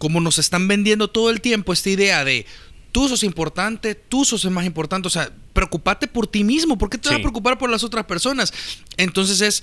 como 0.00 0.18
nos 0.22 0.38
están 0.38 0.66
vendiendo 0.66 1.08
todo 1.08 1.28
el 1.28 1.42
tiempo 1.42 1.74
esta 1.74 1.90
idea 1.90 2.24
de 2.24 2.46
tú 2.90 3.06
sos 3.06 3.22
importante, 3.22 3.94
tú 3.94 4.24
sos 4.24 4.46
el 4.46 4.50
más 4.50 4.64
importante, 4.64 5.08
o 5.08 5.10
sea, 5.10 5.30
preocupate 5.52 6.06
por 6.06 6.26
ti 6.26 6.42
mismo, 6.42 6.78
¿por 6.78 6.88
qué 6.88 6.96
te 6.96 7.10
vas 7.10 7.18
a 7.18 7.20
preocupar 7.20 7.58
por 7.58 7.68
las 7.68 7.84
otras 7.84 8.06
personas? 8.06 8.50
Entonces 8.96 9.42
es, 9.42 9.62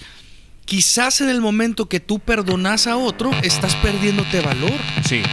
quizás 0.66 1.22
en 1.22 1.30
el 1.30 1.42
momento 1.42 1.90
que 1.90 2.00
tú 2.00 2.20
perdonas 2.20 2.86
a 2.86 2.98
otro, 2.98 3.32
estás 3.42 3.76
perdiéndote 3.78 4.42
valor. 4.42 4.80
Sí. 5.10 5.24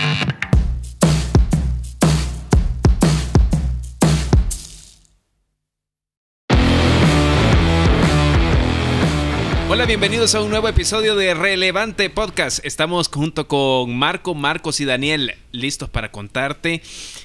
Hola, 9.74 9.86
bienvenidos 9.86 10.36
a 10.36 10.40
un 10.40 10.50
nuevo 10.50 10.68
episodio 10.68 11.16
de 11.16 11.34
Relevante 11.34 12.08
Podcast. 12.08 12.64
Estamos 12.64 13.08
junto 13.08 13.48
con 13.48 13.98
Marco, 13.98 14.32
Marcos 14.36 14.78
y 14.78 14.84
Daniel 14.84 15.34
listos 15.50 15.90
para 15.90 16.12
contarte 16.12 16.80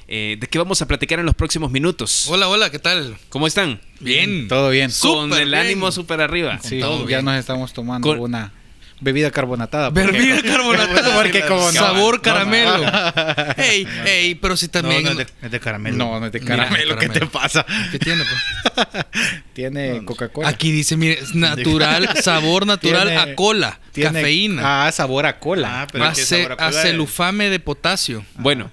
eh, 0.07 0.35
de 0.39 0.47
qué 0.47 0.57
vamos 0.57 0.81
a 0.81 0.87
platicar 0.87 1.19
en 1.19 1.27
los 1.27 1.35
próximos 1.35 1.69
minutos. 1.69 2.25
Hola, 2.27 2.47
hola, 2.47 2.71
¿qué 2.71 2.79
tal? 2.79 3.15
¿Cómo 3.29 3.45
están? 3.45 3.79
Bien. 3.99 4.47
Todo 4.47 4.71
bien. 4.71 4.89
Con 4.99 5.31
el 5.33 5.53
ánimo 5.53 5.91
súper 5.91 6.21
arriba. 6.21 6.57
Sí, 6.63 6.81
ya 7.07 7.21
nos 7.21 7.35
estamos 7.35 7.71
tomando 7.71 8.19
una 8.19 8.51
bebida 8.99 9.31
carbonatada. 9.31 9.89
Bebida 9.89 10.41
carbonatada. 10.43 11.15
porque 11.15 11.41
como 11.45 11.71
sabor 11.71 12.21
caramelo. 12.21 12.85
ey, 13.57 13.87
ey, 14.05 14.35
pero 14.35 14.57
si 14.57 14.67
también. 14.67 15.03
No, 15.03 15.13
no 15.13 15.21
es 15.21 15.51
de, 15.51 15.59
caramelo. 15.59 15.97
No, 15.97 16.19
no 16.19 16.25
es 16.25 16.31
de 16.31 16.39
caramelo. 16.39 16.97
¿Qué 16.97 17.09
te 17.09 17.25
pasa? 17.25 17.65
¿Qué 17.91 17.99
tiene? 17.99 18.23
Pues? 18.23 19.05
tiene 19.53 20.03
Coca-Cola. 20.05 20.49
Aquí 20.49 20.71
dice, 20.71 20.97
mire, 20.97 21.19
natural, 21.33 22.09
sabor 22.21 22.65
natural 22.65 23.17
a 23.17 23.35
cola, 23.35 23.79
cafeína. 23.93 24.87
Ah, 24.87 24.91
sabor 24.91 25.25
a 25.25 25.39
cola. 25.39 25.81
Ah, 25.81 25.87
pero 25.91 26.05
hace, 26.05 26.47
celufame 26.71 27.49
de 27.49 27.59
potasio. 27.59 28.25
Bueno, 28.35 28.69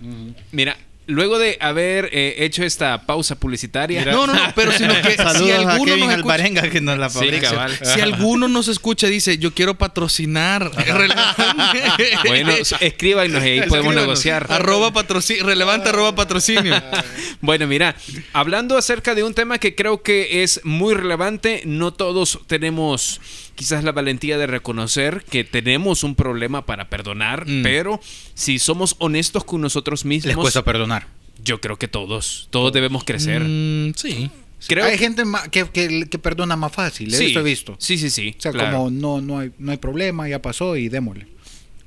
mira, 0.52 0.76
luego 1.06 1.38
de 1.38 1.56
haber 1.60 2.10
eh, 2.12 2.36
hecho 2.38 2.64
esta 2.64 3.02
pausa 3.02 3.36
publicitaria. 3.36 4.04
no, 4.04 4.26
no, 4.26 4.34
no, 4.34 4.52
pero 4.54 4.72
sino 4.72 4.94
que 5.02 5.16
si 5.38 5.50
alguno 5.52 5.96
nos 5.96 6.12
escucha, 6.12 6.70
que 6.70 6.80
nos 6.80 6.98
la 6.98 7.10
fabrica. 7.10 7.68
si 7.82 8.00
alguno 8.00 8.48
nos 8.48 8.68
escucha 8.68 9.06
dice, 9.06 9.38
"Yo 9.38 9.54
quiero 9.54 9.76
patrocinar." 9.76 10.70
bueno, 12.26 12.52
escríbanos 12.80 13.42
y 13.44 13.46
ahí 13.46 13.62
podemos 13.68 13.94
negociar. 13.94 14.46
Arroba 14.50 14.92
patrocinio, 14.92 15.44
relevante 15.44 15.88
arroba 15.88 16.14
patrocinio. 16.14 16.74
bueno, 17.40 17.66
mira, 17.66 17.96
hablando 18.32 18.76
acerca 18.76 19.14
de 19.14 19.22
un 19.22 19.34
tema 19.34 19.58
que 19.58 19.74
creo 19.74 20.02
que 20.02 20.42
es 20.42 20.60
muy 20.64 20.94
relevante, 20.94 21.62
no 21.64 21.92
todos 21.92 22.40
tenemos 22.46 23.20
quizás 23.56 23.82
la 23.82 23.90
valentía 23.90 24.38
de 24.38 24.46
reconocer 24.46 25.24
que 25.28 25.42
tenemos 25.42 26.04
un 26.04 26.14
problema 26.14 26.64
para 26.66 26.88
perdonar, 26.88 27.48
mm. 27.48 27.62
pero 27.62 28.00
si 28.34 28.60
somos 28.60 28.94
honestos 28.98 29.44
con 29.44 29.60
nosotros 29.60 30.04
mismos... 30.04 30.26
Les 30.28 30.36
cuesta 30.36 30.62
perdonar. 30.62 31.08
Yo 31.42 31.60
creo 31.60 31.76
que 31.76 31.88
todos, 31.88 32.48
todos 32.50 32.72
debemos 32.72 33.02
crecer. 33.02 33.42
Mm, 33.42 33.94
sí. 33.96 34.30
Creo... 34.68 34.84
Hay 34.84 34.98
gente 34.98 35.24
que, 35.50 36.06
que, 36.08 36.18
perdona 36.18 36.56
más 36.56 36.72
fácil, 36.72 37.12
¿eh? 37.12 37.16
sí. 37.16 37.34
he 37.36 37.42
visto. 37.42 37.76
Sí, 37.78 37.98
sí, 37.98 38.10
sí. 38.10 38.34
O 38.38 38.40
sea, 38.40 38.52
como 38.52 38.90
no, 38.90 39.20
no, 39.20 39.38
hay, 39.38 39.52
no 39.58 39.72
hay 39.72 39.78
problema, 39.78 40.28
ya 40.28 40.40
pasó 40.40 40.76
y 40.76 40.88
démosle. 40.88 41.26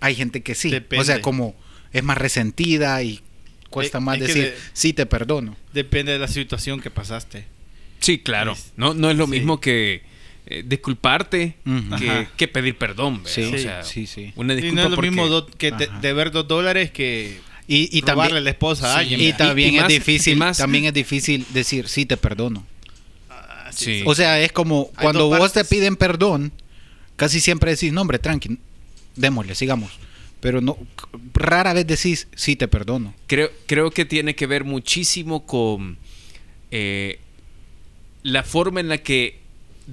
Hay 0.02 0.16
gente 0.16 0.42
que 0.42 0.56
sí. 0.56 0.72
O 0.98 1.04
sea, 1.04 1.22
como 1.22 1.56
es 1.94 2.04
más 2.04 2.18
resentida 2.18 3.02
y 3.04 3.22
cuesta 3.70 4.00
más 4.00 4.20
decir, 4.20 4.56
sí 4.74 4.94
te 4.94 5.06
perdono. 5.06 5.56
Depende 5.74 6.12
de 6.12 6.20
la 6.20 6.28
situación 6.28 6.82
que 6.82 6.90
pasaste. 6.90 7.46
Sí, 8.00 8.20
claro. 8.20 8.58
No, 8.78 8.94
no 8.94 9.12
es 9.12 9.18
lo 9.18 9.28
mismo 9.28 9.60
que 9.60 10.04
eh, 10.46 10.64
disculparte 10.66 11.56
que, 12.38 12.48
pedir 12.48 12.78
perdón. 12.78 13.22
Sí, 13.26 13.44
o 13.44 13.58
sea, 13.58 13.84
sí, 13.84 14.08
sí. 14.08 14.34
Una 14.36 14.56
disculpa 14.56 14.82
no 14.84 14.90
es 14.90 14.96
lo 14.96 15.02
mismo 15.02 15.46
que 15.58 15.72
deber 16.02 16.32
dos 16.32 16.48
dólares 16.48 16.92
que 16.92 17.40
y, 17.68 18.02
robarle 18.02 18.42
la 18.42 18.50
esposa 18.50 18.96
a 18.96 19.00
alguien. 19.00 19.22
Y, 19.22 19.34
también 19.34 19.76
es 19.76 19.88
difícil, 19.88 20.40
también 20.58 20.86
es 20.86 20.94
difícil 20.94 21.46
decir 21.54 21.88
sí 21.88 22.06
te 22.06 22.18
perdono. 22.18 22.66
Ah, 23.30 23.70
o 24.06 24.16
sea, 24.16 24.40
es 24.40 24.52
como 24.52 24.92
cuando 25.00 25.28
vos 25.28 25.54
te 25.54 25.64
piden 25.64 25.96
perdón, 25.96 26.52
casi 27.16 27.40
siempre 27.40 27.72
decís, 27.72 27.94
no 27.94 28.02
hombre, 28.02 28.18
tranqui, 28.18 28.58
démosle, 29.16 29.54
sigamos. 29.54 29.92
Pero 30.40 30.62
no, 30.62 30.78
rara 31.34 31.74
vez 31.74 31.86
decís 31.86 32.28
sí 32.36 32.56
te 32.56 32.68
perdono. 32.68 33.14
Creo, 33.28 33.52
creo 33.68 33.92
que 33.92 34.06
tiene 34.06 34.36
que 34.36 34.48
ver 34.48 34.64
muchísimo 34.64 35.46
con 35.46 35.98
eh, 36.72 37.20
la 38.24 38.44
forma 38.44 38.80
en 38.80 38.90
la 38.90 39.00
que 39.00 39.39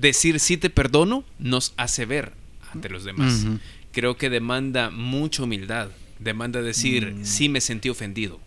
decir 0.00 0.40
sí 0.40 0.56
te 0.56 0.70
perdono 0.70 1.24
nos 1.38 1.72
hace 1.76 2.06
ver 2.06 2.32
ante 2.72 2.88
los 2.88 3.04
demás. 3.04 3.46
Creo 3.92 4.16
que 4.16 4.30
demanda 4.30 4.90
mucha 4.90 5.42
humildad. 5.42 5.88
Demanda 6.18 6.62
decir 6.62 7.14
mm. 7.14 7.24
sí 7.24 7.48
me 7.48 7.60
sentí 7.60 7.88
ofendido. 7.88 8.40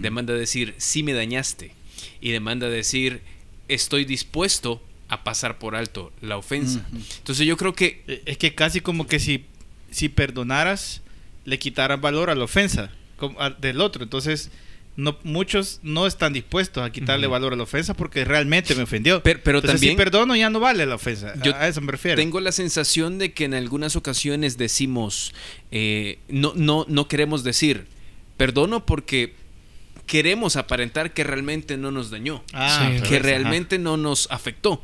Demanda 0.00 0.32
decir 0.32 0.74
sí 0.78 1.02
me 1.02 1.12
dañaste. 1.12 1.72
Y 2.20 2.30
demanda 2.30 2.68
decir 2.68 3.20
estoy 3.68 4.04
dispuesto 4.04 4.82
a 5.08 5.22
pasar 5.22 5.58
por 5.58 5.76
alto 5.76 6.12
la 6.20 6.36
ofensa. 6.38 6.86
Entonces 7.18 7.46
yo 7.46 7.56
creo 7.56 7.74
que... 7.74 8.02
E, 8.06 8.22
es 8.26 8.38
que 8.38 8.54
casi 8.54 8.80
como 8.80 9.06
que 9.06 9.20
si, 9.20 9.44
si 9.90 10.08
perdonaras, 10.08 11.02
le 11.44 11.58
quitaras 11.58 12.00
valor 12.00 12.30
a 12.30 12.34
la 12.34 12.44
ofensa 12.44 12.90
del 13.60 13.80
otro. 13.80 14.02
Entonces 14.02 14.50
no, 14.96 15.18
muchos 15.24 15.80
no 15.82 16.06
están 16.06 16.32
dispuestos 16.32 16.84
a 16.84 16.90
quitarle 16.90 17.26
valor 17.26 17.52
a 17.52 17.56
la 17.56 17.62
ofensa 17.62 17.94
porque 17.94 18.24
realmente 18.24 18.74
me 18.74 18.82
ofendió. 18.82 19.22
Pero, 19.22 19.60
también. 19.60 19.92
Si 19.92 19.96
perdono, 19.96 20.34
ya 20.34 20.48
no 20.48 20.58
vale 20.58 20.86
la 20.86 20.94
ofensa. 20.94 21.34
Yo 21.42 21.54
a 21.54 21.68
eso 21.68 21.80
me 21.82 21.92
refiero. 21.92 22.16
Tengo 22.16 22.40
la 22.40 22.52
sensación 22.52 23.18
de 23.18 23.32
que 23.32 23.44
en 23.44 23.54
algunas 23.54 23.94
ocasiones 23.94 24.56
decimos. 24.56 25.34
Eh, 25.70 26.18
no, 26.28 26.52
no, 26.56 26.86
no 26.88 27.08
queremos 27.08 27.44
decir. 27.44 27.86
Perdono 28.38 28.86
porque 28.86 29.34
queremos 30.06 30.56
aparentar 30.56 31.12
que 31.12 31.24
realmente 31.24 31.76
no 31.76 31.90
nos 31.90 32.10
dañó. 32.10 32.42
Ah, 32.52 32.90
que 33.06 33.18
realmente 33.18 33.78
no 33.78 33.96
nos 33.96 34.28
afectó. 34.30 34.82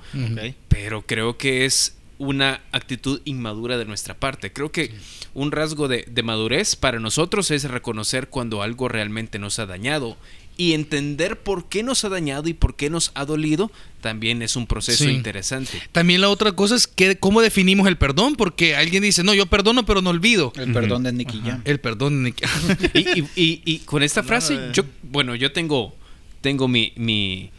Pero 0.69 1.07
creo 1.07 1.39
que 1.39 1.65
es 1.65 1.97
una 2.23 2.61
actitud 2.71 3.21
inmadura 3.25 3.79
de 3.79 3.85
nuestra 3.85 4.15
parte. 4.15 4.53
Creo 4.53 4.71
que 4.71 4.93
un 5.35 5.51
rasgo 5.51 5.89
de, 5.89 6.07
madurez 6.23 6.77
para 6.77 7.01
nosotros 7.01 7.51
es 7.51 7.65
reconocer 7.65 8.29
cuando 8.29 8.63
algo 8.63 8.89
realmente 8.89 9.41
nos 9.41 9.59
ha 9.59 9.67
dañado 9.67 10.17
y 10.57 10.75
entender 10.75 11.41
por 11.41 11.69
qué 11.69 11.83
nos 11.83 12.05
ha 12.05 12.11
dañado 12.11 12.49
y 12.49 12.53
por 12.53 12.77
qué 12.77 12.91
nos 12.91 13.11
ha 13.15 13.25
dolido 13.25 13.73
también 14.01 14.43
es 14.43 14.55
un 14.55 14.69
proceso 14.69 15.09
interesante. 15.09 15.83
También 15.91 16.21
la 16.21 16.29
otra 16.29 16.53
cosa 16.53 16.77
es 16.77 16.87
que 16.87 17.17
cómo 17.17 17.41
definimos 17.41 17.89
el 17.89 17.97
perdón, 17.97 18.37
porque 18.37 18.77
alguien 18.77 19.03
dice, 19.03 19.25
no, 19.25 19.35
yo 19.35 19.47
perdono 19.47 19.85
pero 19.85 20.01
no 20.01 20.11
olvido. 20.11 20.53
El 20.55 20.73
perdón 20.73 21.03
de 21.03 21.13
Nicky 21.13 21.41
Jam. 21.41 21.63
El 21.65 21.81
perdón 21.81 22.23
de 22.23 22.31
Nicky 22.31 23.25
y, 23.35 23.63
y, 23.65 23.79
con 23.81 24.05
esta 24.05 24.23
frase, 24.23 24.71
yo, 24.73 24.85
bueno, 25.03 25.35
yo 25.35 25.51
tengo, 25.51 25.97
tengo 26.41 26.69
mi, 26.69 26.93
mi, 26.95 27.51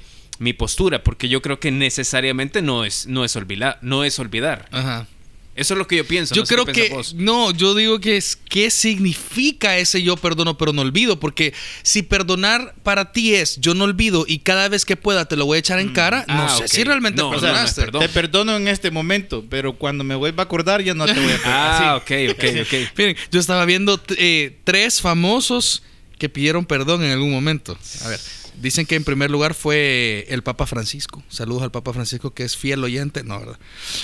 mi, 0.44 0.54
postura, 0.54 1.04
porque 1.04 1.30
yo 1.30 1.42
creo 1.42 1.60
que 1.60 1.72
necesariamente 1.72 2.62
no 2.62 2.86
es, 2.86 3.08
no 3.08 3.26
es 3.26 3.36
olvidar, 3.36 3.80
no 3.82 4.04
es 4.04 4.20
olvidar. 4.20 4.68
Ajá. 4.72 5.08
Eso 5.56 5.76
es 5.76 5.78
lo 5.78 5.88
que 5.88 5.98
yo 5.98 6.06
pienso. 6.06 6.34
Yo 6.34 6.46
creo 6.46 6.66
que 6.66 6.92
no, 7.16 7.52
yo 7.52 7.76
digo 7.76 8.00
que 8.00 8.18
es 8.18 8.36
qué 8.36 8.72
significa 8.72 9.78
ese 9.78 10.02
yo 10.02 10.18
perdono 10.18 10.58
pero 10.58 10.74
no 10.74 10.82
olvido, 10.82 11.20
porque 11.20 11.54
si 11.84 12.02
perdonar 12.02 12.74
para 12.82 13.12
ti 13.12 13.36
es 13.36 13.60
yo 13.62 13.76
no 13.76 13.84
olvido 13.84 14.26
y 14.28 14.40
cada 14.40 14.68
vez 14.68 14.84
que 14.84 14.96
pueda 14.96 15.26
te 15.26 15.36
lo 15.36 15.46
voy 15.46 15.58
a 15.58 15.60
echar 15.60 15.80
en 15.80 15.92
mm. 15.92 15.94
cara, 15.94 16.26
no 16.28 16.46
ah, 16.46 16.58
sé 16.58 16.68
si 16.68 16.84
realmente 16.84 17.22
perdonaste. 17.22 17.86
te 17.92 18.10
perdono 18.10 18.56
en 18.56 18.68
este 18.68 18.90
momento, 18.90 19.46
pero 19.48 19.74
cuando 19.74 20.04
me 20.04 20.16
vuelva 20.16 20.42
a 20.42 20.46
acordar 20.46 20.82
ya 20.82 20.96
no 20.96 21.06
te 21.06 21.14
voy 21.14 21.32
a 21.32 21.38
perdonar. 21.38 21.84
ah, 21.84 21.96
ok, 21.98 22.12
ok, 22.32 22.44
ok. 22.62 22.74
Miren, 22.98 23.16
yo 23.32 23.40
estaba 23.40 23.64
viendo 23.66 24.02
eh, 24.18 24.58
tres 24.64 25.02
famosos 25.02 25.84
que 26.18 26.30
pidieron 26.30 26.66
perdón 26.66 27.04
en 27.04 27.12
algún 27.12 27.32
momento. 27.32 27.78
A 28.04 28.08
ver. 28.08 28.20
Dicen 28.64 28.86
que 28.86 28.96
en 28.96 29.04
primer 29.04 29.30
lugar 29.30 29.56
fue 29.56 30.26
el 30.30 30.42
Papa 30.42 30.66
Francisco. 30.66 31.22
Saludos 31.28 31.64
al 31.64 31.72
Papa 31.72 31.92
Francisco 31.92 32.34
que 32.34 32.46
es 32.46 32.56
fiel 32.56 32.82
oyente, 32.82 33.22
no, 33.26 33.38
¿verdad? 33.38 33.60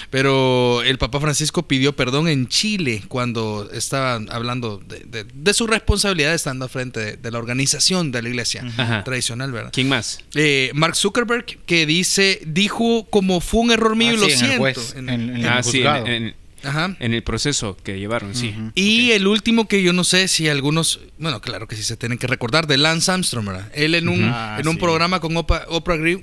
Pero 0.09 0.81
el 0.84 0.97
Papa 0.97 1.22
Francisco 1.22 1.66
pidió 1.66 1.96
perdón 1.96 2.28
en 2.28 2.50
Chile 2.50 3.02
cuando 3.08 3.70
estaban 3.72 4.28
hablando 4.30 4.84
de, 4.86 5.53
su 5.53 5.66
responsabilidad 5.66 6.34
estando 6.34 6.68
frente 6.68 7.16
de, 7.16 7.31
la 7.31 7.38
organización 7.38 8.11
de 8.11 8.22
la 8.22 8.28
iglesia 8.28 8.66
tradicional, 9.06 9.53
¿verdad? 9.53 9.72
¿Quién 9.72 9.88
más? 9.88 10.26
Eh, 10.35 10.72
Mark 10.73 10.97
Zuckerberg 10.97 11.46
que 11.66 11.85
dice, 11.85 12.41
dijo 12.46 13.08
como 13.09 13.40
fue 13.40 13.62
un 13.62 13.72
error 13.72 13.96
mío 13.96 14.12
y 14.12 14.17
ah, 14.17 14.20
lo 14.20 14.29
siento. 14.29 14.82
En, 14.97 15.09
en, 15.09 15.46
ah, 15.46 15.64
sí, 15.64 15.84
en, 15.85 16.35
en 16.64 17.14
el 17.14 17.23
proceso 17.23 17.78
que 17.84 18.00
llevaron, 18.00 18.35
sí. 18.35 18.56
Y 18.76 19.11
el 19.11 19.28
último 19.28 19.67
que 19.67 19.82
yo 19.82 19.94
no 19.94 20.03
sé 20.03 20.28
si 20.28 20.47
algunos, 20.50 21.00
bueno, 21.17 21.41
claro 21.41 21.67
que 21.67 21.76
sí 21.76 21.84
se 21.84 21.97
tienen 21.97 22.17
que 22.17 22.28
recordar, 22.28 22.67
de 22.67 22.78
Lance 22.78 23.11
Armstrong, 23.11 23.46
¿verdad? 23.46 23.72
Él 23.73 23.96
en 23.96 24.09
un, 24.09 24.23
ah, 24.26 24.58
en 24.59 24.67
un 24.67 24.78
programa 24.78 25.20
con 25.20 25.35
Oprah, 25.38 25.66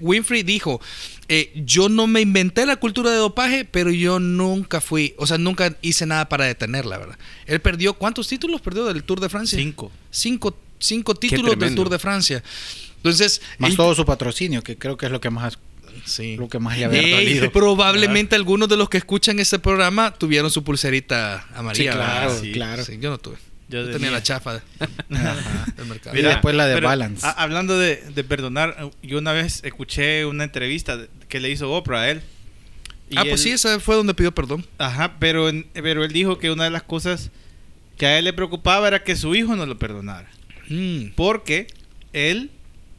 Winfrey 0.00 0.42
dijo, 0.42 0.80
eh, 1.28 1.52
yo 1.64 1.88
no 1.88 2.06
me 2.06 2.20
inventé 2.20 2.66
la 2.66 2.76
cultura 2.76 3.10
de 3.10 3.16
dopaje, 3.16 3.64
pero 3.64 3.90
yo 3.90 4.20
nunca 4.20 4.80
fui, 4.80 5.14
o 5.18 5.26
sea, 5.26 5.38
nunca 5.38 5.76
hice 5.82 6.06
nada 6.06 6.28
para 6.28 6.44
detenerla, 6.44 6.98
¿verdad? 6.98 7.18
Él 7.46 7.60
perdió, 7.60 7.94
¿cuántos 7.94 8.28
títulos 8.28 8.60
perdió 8.60 8.84
del 8.84 9.02
Tour 9.02 9.20
de 9.20 9.28
Francia? 9.28 9.58
Cinco. 9.58 9.90
Cinco, 10.10 10.56
cinco 10.78 11.14
títulos 11.14 11.58
del 11.58 11.74
Tour 11.74 11.88
de 11.88 11.98
Francia. 11.98 12.42
Entonces, 12.96 13.40
más 13.58 13.76
todo 13.76 13.94
su 13.94 14.04
patrocinio, 14.04 14.62
que 14.62 14.76
creo 14.76 14.96
que 14.96 15.06
es 15.06 15.12
lo 15.12 15.20
que 15.20 15.30
más 15.30 15.58
Sí. 16.04 16.36
Lo 16.36 16.48
que 16.48 16.58
más 16.58 16.78
ya 16.78 16.86
había 16.86 17.50
Probablemente 17.50 18.36
algunos 18.36 18.68
de 18.68 18.76
los 18.76 18.88
que 18.88 18.98
escuchan 18.98 19.38
este 19.38 19.58
programa 19.58 20.12
tuvieron 20.12 20.50
su 20.50 20.64
pulserita 20.64 21.46
amarilla. 21.54 21.92
Sí, 21.92 21.96
claro, 21.96 22.34
claro. 22.52 22.84
yo 23.00 23.10
no 23.10 23.18
tuve. 23.18 23.36
Yo, 23.68 23.90
tenía 23.90 24.12
la 24.12 24.22
chafa 24.22 24.54
del 25.08 25.86
mercado. 25.88 26.16
y 26.16 26.22
después 26.22 26.54
la 26.54 26.68
de 26.68 26.80
Balance. 26.80 27.26
hablando 27.36 27.76
de, 27.76 27.96
perdonar, 28.28 28.90
yo 29.02 29.18
una 29.18 29.32
vez 29.32 29.60
escuché 29.64 30.24
una 30.24 30.44
entrevista 30.44 31.06
que 31.28 31.40
le 31.40 31.50
hizo 31.50 31.72
Oprah 31.72 32.02
a 32.02 32.10
él. 32.10 32.22
ah, 33.16 33.24
pues 33.28 33.42
sí, 33.42 33.50
esa 33.50 33.80
fue 33.80 33.96
donde 33.96 34.14
pidió 34.14 34.32
perdón. 34.32 34.64
Ajá, 34.78 35.16
pero, 35.18 35.50
pero 35.74 36.04
él 36.04 36.12
dijo 36.12 36.38
que 36.38 36.52
una 36.52 36.64
de 36.64 36.70
las 36.70 36.84
cosas 36.84 37.30
que 37.96 38.06
a 38.06 38.18
él 38.18 38.24
le 38.24 38.32
preocupaba 38.32 38.86
era 38.86 39.02
que 39.02 39.16
su 39.16 39.34
hijo 39.34 39.56
no 39.56 39.66
lo 39.66 39.78
perdonara. 39.78 40.28
Mm. 40.68 41.08
Porque 41.16 41.66
él, 42.12 42.50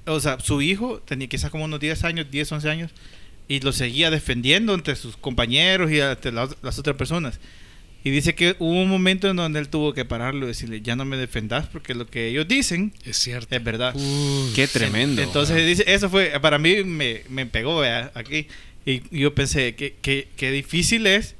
o 0.07 0.19
sea, 0.19 0.39
su 0.39 0.61
hijo 0.61 1.01
tenía 1.05 1.27
quizás 1.27 1.51
como 1.51 1.65
unos 1.65 1.79
10 1.79 2.03
años, 2.03 2.27
10, 2.31 2.51
11 2.51 2.69
años, 2.69 2.91
y 3.47 3.59
lo 3.59 3.71
seguía 3.71 4.09
defendiendo 4.09 4.73
entre 4.73 4.95
sus 4.95 5.17
compañeros 5.17 5.91
y 5.91 5.99
entre 5.99 6.31
las 6.31 6.79
otras 6.79 6.95
personas. 6.95 7.39
Y 8.03 8.09
dice 8.09 8.35
que 8.35 8.55
hubo 8.59 8.81
un 8.81 8.89
momento 8.89 9.29
en 9.29 9.35
donde 9.35 9.59
él 9.59 9.67
tuvo 9.67 9.93
que 9.93 10.05
pararlo 10.05 10.45
y 10.45 10.49
decirle, 10.49 10.81
ya 10.81 10.95
no 10.95 11.03
me 11.03 11.17
defendas 11.17 11.67
porque 11.67 11.93
lo 11.93 12.07
que 12.07 12.29
ellos 12.29 12.47
dicen 12.47 12.93
es 13.03 13.17
cierto. 13.17 13.53
Es 13.53 13.63
verdad. 13.63 13.93
Qué 14.55 14.67
tremendo. 14.67 15.21
Entonces 15.21 15.65
dice, 15.65 15.83
eso 15.87 16.09
fue, 16.09 16.31
para 16.39 16.57
mí 16.57 16.83
me, 16.85 17.23
me 17.29 17.45
pegó 17.45 17.83
aquí. 18.13 18.47
Y 18.85 19.01
yo 19.11 19.35
pensé, 19.35 19.75
que, 19.75 19.95
que, 20.37 20.51
difícil 20.51 21.05
es 21.07 21.35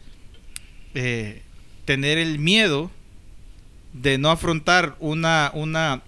eh, 0.93 1.41
tener 1.85 2.17
el 2.17 2.39
miedo 2.39 2.91
de 3.93 4.17
no 4.17 4.29
afrontar 4.29 4.97
una, 4.99 5.51
una, 5.53 6.01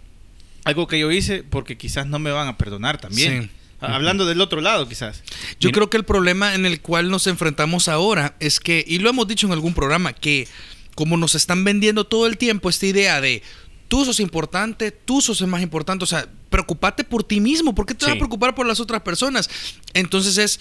algo 0.63 0.87
que 0.87 0.99
yo 0.99 1.11
hice 1.11 1.43
porque 1.43 1.77
quizás 1.77 2.07
no 2.07 2.19
me 2.19 2.31
van 2.31 2.47
a 2.47 2.57
perdonar 2.57 2.99
también. 2.99 3.51
Hablando 3.81 4.25
del 4.25 4.41
otro 4.41 4.59
lado, 4.59 4.89
quizás. 4.89 5.23
Yo 5.59 5.71
creo 5.71 5.89
que 5.89 5.97
el 5.97 6.03
problema 6.03 6.53
en 6.53 6.65
el 6.65 6.81
cual 6.81 7.09
nos 7.09 7.27
enfrentamos 7.27 7.87
ahora 7.87 8.35
es 8.39 8.59
que, 8.59 8.83
y 8.85 8.99
lo 8.99 9.09
hemos 9.09 9.27
dicho 9.27 9.47
en 9.47 9.53
algún 9.53 9.73
programa, 9.73 10.11
que 10.11 10.47
como 10.95 11.15
nos 11.15 11.35
están 11.35 11.63
vendiendo 11.63 12.05
todo 12.05 12.27
el 12.27 12.37
tiempo 12.37 12.69
esta 12.69 12.85
idea 12.85 13.21
de 13.21 13.41
tú 13.87 14.03
sos 14.03 14.19
importante, 14.19 14.91
tú 14.91 15.21
sos 15.21 15.39
el 15.41 15.47
más 15.47 15.61
importante, 15.61 16.03
o 16.03 16.07
sea, 16.07 16.27
preocupate 16.49 17.03
por 17.03 17.23
ti 17.23 17.39
mismo, 17.39 17.73
¿por 17.73 17.85
qué 17.85 17.93
te 17.93 18.05
vas 18.05 18.15
a 18.15 18.17
preocupar 18.17 18.53
por 18.53 18.65
las 18.65 18.81
otras 18.81 19.01
personas? 19.01 19.49
Entonces 19.93 20.37
es, 20.37 20.59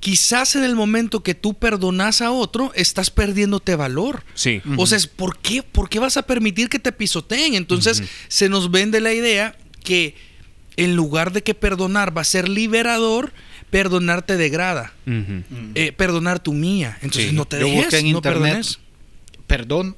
quizás 0.00 0.56
en 0.56 0.64
el 0.64 0.74
momento 0.74 1.22
que 1.22 1.34
tú 1.34 1.54
perdonas 1.54 2.20
a 2.20 2.30
otro, 2.30 2.72
estás 2.74 3.10
perdiéndote 3.10 3.76
valor. 3.76 4.24
Sí. 4.34 4.60
O 4.76 4.86
sea, 4.86 4.98
¿por 5.16 5.38
qué, 5.38 5.62
¿por 5.62 5.88
qué 5.88 5.98
vas 5.98 6.16
a 6.16 6.22
permitir 6.22 6.68
que 6.68 6.78
te 6.78 6.92
pisoteen? 6.92 7.54
Entonces 7.54 8.02
se 8.28 8.48
nos 8.48 8.70
vende 8.70 9.00
la 9.00 9.12
idea 9.12 9.56
que 9.82 10.14
en 10.76 10.96
lugar 10.96 11.32
de 11.32 11.42
que 11.42 11.54
perdonar 11.54 12.16
va 12.16 12.22
a 12.22 12.24
ser 12.24 12.48
liberador, 12.48 13.32
perdonar 13.70 14.26
te 14.26 14.36
degrada. 14.36 14.92
Eh, 15.74 15.92
perdonar 15.92 16.40
tu 16.40 16.52
mía. 16.52 16.98
Entonces 17.02 17.32
no 17.32 17.44
te 17.44 17.58
dejes, 17.58 17.94
en 17.94 18.10
no 18.10 18.18
internet 18.18 18.66
perdón 19.46 19.96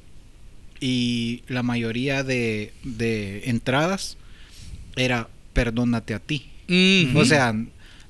y 0.80 1.42
la 1.48 1.62
mayoría 1.62 2.22
de, 2.22 2.72
entradas 3.44 4.16
era 4.96 5.28
perdónate 5.52 6.14
a 6.14 6.18
ti. 6.18 6.50
O 7.14 7.24
sea, 7.24 7.54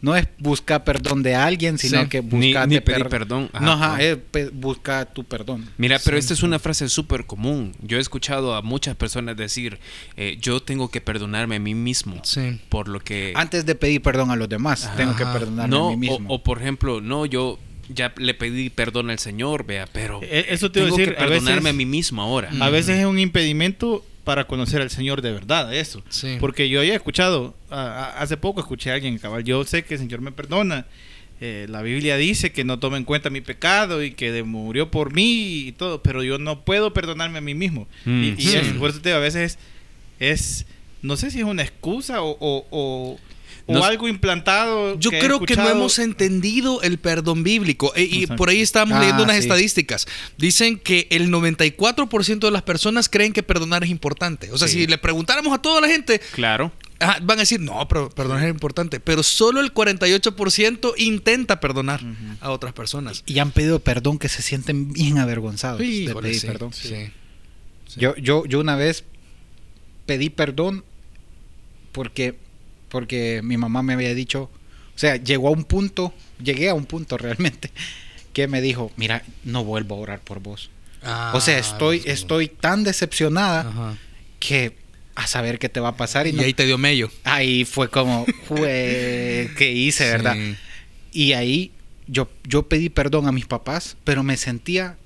no 0.00 0.16
es 0.16 0.28
buscar 0.38 0.84
perdón 0.84 1.22
de 1.22 1.34
alguien, 1.34 1.78
sino 1.78 2.08
que 2.08 2.20
buscar 2.20 2.69
ni, 2.69 2.81
pedir 2.81 3.08
perdón. 3.08 3.50
no, 3.60 3.96
es 3.98 4.19
buscar 4.52 5.12
tu 5.12 5.25
perdón. 5.25 5.69
Mira, 5.78 5.98
pero 6.04 6.16
esta 6.16 6.34
es 6.34 6.43
una 6.43 6.58
frase 6.58 6.88
súper 6.88 7.26
común. 7.26 7.75
Yo 7.81 7.98
he 7.98 8.00
escuchado 8.00 8.54
a 8.54 8.62
muchas 8.62 8.96
personas 8.96 9.37
decir, 9.37 9.78
eh, 10.16 10.38
yo 10.40 10.60
tengo 10.60 10.90
que 10.90 11.00
perdonarme 11.00 11.56
a 11.56 11.60
mí 11.60 11.75
mismo 11.75 12.20
por 12.69 12.88
lo 12.88 13.00
que... 13.00 13.32
Antes 13.37 13.66
de 13.66 13.75
pedir 13.75 14.02
perdón 14.02 14.31
a 14.31 14.37
los 14.37 14.48
demás, 14.48 14.90
tengo 14.96 15.16
que 15.16 15.25
perdonarme 15.25 15.76
a 15.76 15.90
mí 15.90 15.96
mismo. 15.96 16.26
O, 16.28 16.42
por 16.42 16.60
ejemplo, 16.60 17.00
no, 17.00 17.26
yo 17.26 17.58
ya 17.88 18.12
le 18.16 18.34
pedí 18.34 18.70
perdón 18.70 19.10
al 19.10 19.19
Señor, 19.19 19.64
vea, 19.64 19.87
pero 19.92 20.20
e, 20.22 20.46
eso 20.50 20.70
te 20.70 20.81
tengo 20.81 20.96
decir, 20.96 21.14
que 21.14 21.20
perdonarme 21.20 21.70
a, 21.70 21.72
mí 21.72 21.87
mismo 21.87 22.22
ahora. 22.22 22.50
A 22.60 22.70
veces 22.70 22.99
es 22.99 23.06
un 23.06 23.19
impedimento 23.19 24.04
para 24.26 24.49
conocer 24.49 24.82
al 24.82 24.90
Señor 24.90 25.23
de 25.23 25.31
verdad, 25.31 25.73
eso. 25.73 26.02
Porque 26.40 26.69
yo 26.69 26.81
había 26.81 26.96
escuchado, 26.96 27.55
hace 27.70 28.37
poco 28.37 28.58
escuché 28.58 28.90
a 28.90 28.94
alguien, 28.94 29.17
cabal, 29.19 29.44
yo 29.44 29.62
sé 29.62 29.84
que 29.84 29.94
el 29.94 30.00
Señor 30.00 30.20
me 30.20 30.32
perdona. 30.32 30.84
Eh, 31.40 31.67
la 31.69 31.81
Biblia 31.81 32.17
dice 32.17 32.50
que 32.50 32.64
no 32.64 32.81
tome 32.81 32.96
en 32.96 33.05
cuenta 33.05 33.31
mi 33.31 33.40
pecado 33.40 34.02
y 34.02 34.11
que 34.11 34.43
murió 34.43 34.90
por 34.90 35.12
mí 35.12 35.69
y 35.69 35.73
todo, 35.73 36.02
pero 36.02 36.25
yo 36.25 36.38
no 36.38 36.64
puedo 36.64 36.93
perdonarme 36.93 37.38
a 37.38 37.40
mí 37.40 37.55
mismo. 37.55 37.87
Mm. 38.05 38.34
y, 38.37 38.73
por 38.81 38.90
eso 38.90 39.00
te 39.00 39.12
a 39.12 39.20
veces 39.20 39.61
es, 40.19 40.67
no 41.02 41.17
sé 41.17 41.31
si 41.31 41.38
es 41.38 41.44
una 41.44 41.62
excusa 41.62 42.20
o 42.20 42.37
o 42.40 43.20
algo 43.68 44.08
implantado. 44.08 44.98
Yo 44.98 45.10
creo 45.10 45.40
que 45.40 45.56
no 45.56 45.68
hemos 45.68 45.98
entendido 45.98 46.82
el 46.82 46.98
perdón 46.98 47.42
bíblico. 47.42 47.92
E, 47.96 48.04
y 48.04 48.26
por 48.26 48.48
ahí 48.48 48.60
estábamos 48.60 48.98
leyendo 48.98 49.22
ah, 49.22 49.24
unas 49.24 49.36
estadísticas. 49.36 50.06
Dicen 50.38 50.78
que 50.78 51.08
el 51.10 51.30
94% 51.30 52.38
de 52.38 52.50
las 52.50 52.62
personas 52.62 53.08
creen 53.08 53.32
que 53.32 53.42
perdonar 53.42 53.84
es 53.84 53.90
importante. 53.90 54.52
O 54.52 54.58
sea, 54.58 54.68
si 54.68 54.86
le 54.86 54.98
preguntáramos 54.98 55.52
a 55.52 55.58
toda 55.58 55.80
la 55.80 55.88
gente. 55.88 56.20
Claro. 56.32 56.72
van 57.00 57.38
a 57.38 57.42
decir, 57.42 57.60
no, 57.60 57.86
pero 57.88 58.10
perdonar 58.10 58.44
es 58.44 58.50
importante. 58.50 59.00
Pero 59.00 59.22
solo 59.22 59.60
el 59.60 59.74
48% 59.74 60.94
intenta 60.98 61.60
perdonar 61.60 62.00
a 62.40 62.50
otras 62.50 62.72
personas. 62.72 63.22
Y 63.26 63.38
han 63.40 63.50
pedido 63.50 63.80
perdón 63.80 64.18
que 64.18 64.28
se 64.28 64.42
sienten 64.42 64.92
bien 64.92 65.18
avergonzados 65.18 65.80
de 65.80 66.14
pedir 66.20 66.46
perdón. 66.46 66.70
Yo, 67.96 68.14
yo, 68.16 68.44
yo 68.46 68.60
una 68.60 68.76
vez 68.76 69.04
pedí 70.06 70.28
perdón 70.28 70.84
porque 71.92 72.36
porque 72.88 73.41
mi 73.43 73.56
mamá 73.56 73.83
me 73.83 73.94
había 73.94 74.15
dicho, 74.15 74.50
o 74.94 74.99
sea, 74.99 75.17
llegó 75.17 75.49
a 75.49 75.50
un 75.50 75.65
punto, 75.65 76.15
llegué 76.43 76.69
a 76.69 76.75
un 76.75 76.87
punto 76.87 77.19
realmente, 77.19 77.71
que 78.33 78.49
me 78.49 78.61
dijo, 78.61 78.93
mira, 78.97 79.23
no 79.44 79.65
vuelvo 79.65 79.97
a 79.97 79.99
orar 79.99 80.21
por 80.21 80.41
vos. 80.41 80.71
o 81.33 81.41
sea, 81.41 81.56
ah, 81.56 81.61
estoy, 81.61 82.03
estoy 82.05 82.49
tan 82.49 82.85
decepcionada 82.85 83.97
que 84.38 84.75
a 85.15 85.27
saber 85.27 85.59
qué 85.59 85.69
te 85.69 85.81
va 85.81 85.88
a 85.88 85.97
pasar. 85.97 86.27
Y, 86.27 86.38
ahí 86.38 86.53
te 86.53 86.67
dio 86.67 86.77
medio. 86.79 87.11
Ahí 87.25 87.65
fue 87.65 87.88
como, 87.88 88.27
fue, 88.47 89.50
¿qué 89.56 89.73
hice, 89.73 90.11
verdad? 90.11 90.37
Y 91.12 91.33
ahí 91.33 91.73
yo, 92.06 92.29
yo 92.44 92.69
pedí 92.69 92.88
perdón 92.88 93.27
a 93.27 93.33
mis 93.33 93.47
papás, 93.47 93.97
pero 94.05 94.23
me 94.23 94.37
sentía 94.37 94.97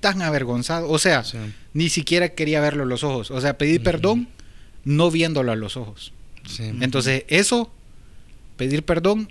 tan 0.00 0.22
avergonzado. 0.22 0.90
O 0.90 0.98
sea, 0.98 1.24
ni 1.72 1.88
siquiera 1.88 2.30
quería 2.30 2.60
verlo 2.60 2.82
a 2.84 2.86
los 2.86 3.02
ojos. 3.04 3.30
O 3.30 3.40
sea, 3.40 3.56
pedí 3.58 3.78
perdón 3.78 4.28
no 4.84 5.10
viéndolo 5.10 5.50
a 5.52 5.56
los 5.56 5.76
ojos. 5.76 6.12
Entonces, 6.58 7.24
eso, 7.28 7.72
pedir 8.56 8.82
perdón, 8.82 9.30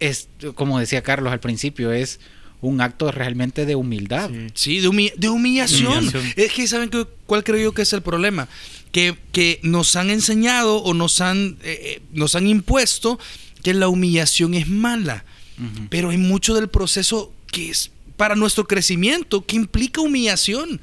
es, 0.00 0.28
como 0.54 0.78
decía 0.78 1.02
Carlos 1.02 1.32
al 1.32 1.40
principio, 1.40 1.92
es 1.92 2.20
un 2.60 2.80
acto 2.80 3.10
realmente 3.12 3.66
de 3.66 3.74
humildad. 3.74 4.30
Sí, 4.54 4.80
de, 4.80 5.12
de 5.16 5.28
humillación. 5.28 6.10
Es 6.36 6.52
que, 6.52 6.66
¿saben 6.66 6.90
cuál 7.26 7.44
creo 7.44 7.60
yo 7.60 7.72
que 7.72 7.82
es 7.82 7.92
el 7.92 8.02
problema? 8.02 8.48
Que, 8.92 9.16
que 9.32 9.60
nos 9.62 9.96
han 9.96 10.10
enseñado 10.10 10.78
o 10.78 10.94
nos 10.94 11.20
han, 11.20 11.58
eh, 11.62 11.78
eh, 11.82 12.02
nos 12.12 12.34
han 12.34 12.46
impuesto 12.46 13.18
que 13.62 13.74
la 13.74 13.88
humillación 13.88 14.54
es 14.54 14.68
mala. 14.68 15.24
Pero 15.88 16.10
hay 16.10 16.18
mucho 16.18 16.54
del 16.54 16.68
proceso 16.68 17.32
que 17.50 17.70
es 17.70 17.90
para 18.16 18.34
nuestro 18.34 18.66
crecimiento, 18.66 19.44
que 19.44 19.56
implica 19.56 20.00
humillación. 20.00 20.80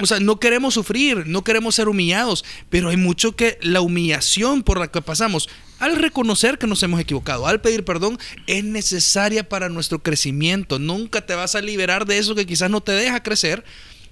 O 0.00 0.06
sea, 0.06 0.20
no 0.20 0.38
queremos 0.38 0.74
sufrir, 0.74 1.26
no 1.26 1.44
queremos 1.44 1.74
ser 1.74 1.88
humillados, 1.88 2.44
pero 2.70 2.90
hay 2.90 2.96
mucho 2.96 3.34
que 3.34 3.58
la 3.60 3.80
humillación 3.80 4.62
por 4.62 4.78
la 4.78 4.88
que 4.88 5.02
pasamos, 5.02 5.48
al 5.78 5.96
reconocer 5.96 6.58
que 6.58 6.66
nos 6.66 6.82
hemos 6.82 7.00
equivocado, 7.00 7.46
al 7.46 7.60
pedir 7.60 7.84
perdón, 7.84 8.18
es 8.46 8.64
necesaria 8.64 9.48
para 9.48 9.68
nuestro 9.68 10.02
crecimiento. 10.02 10.78
Nunca 10.78 11.26
te 11.26 11.34
vas 11.34 11.54
a 11.54 11.60
liberar 11.60 12.06
de 12.06 12.18
eso 12.18 12.34
que 12.34 12.46
quizás 12.46 12.70
no 12.70 12.80
te 12.80 12.92
deja 12.92 13.22
crecer 13.22 13.64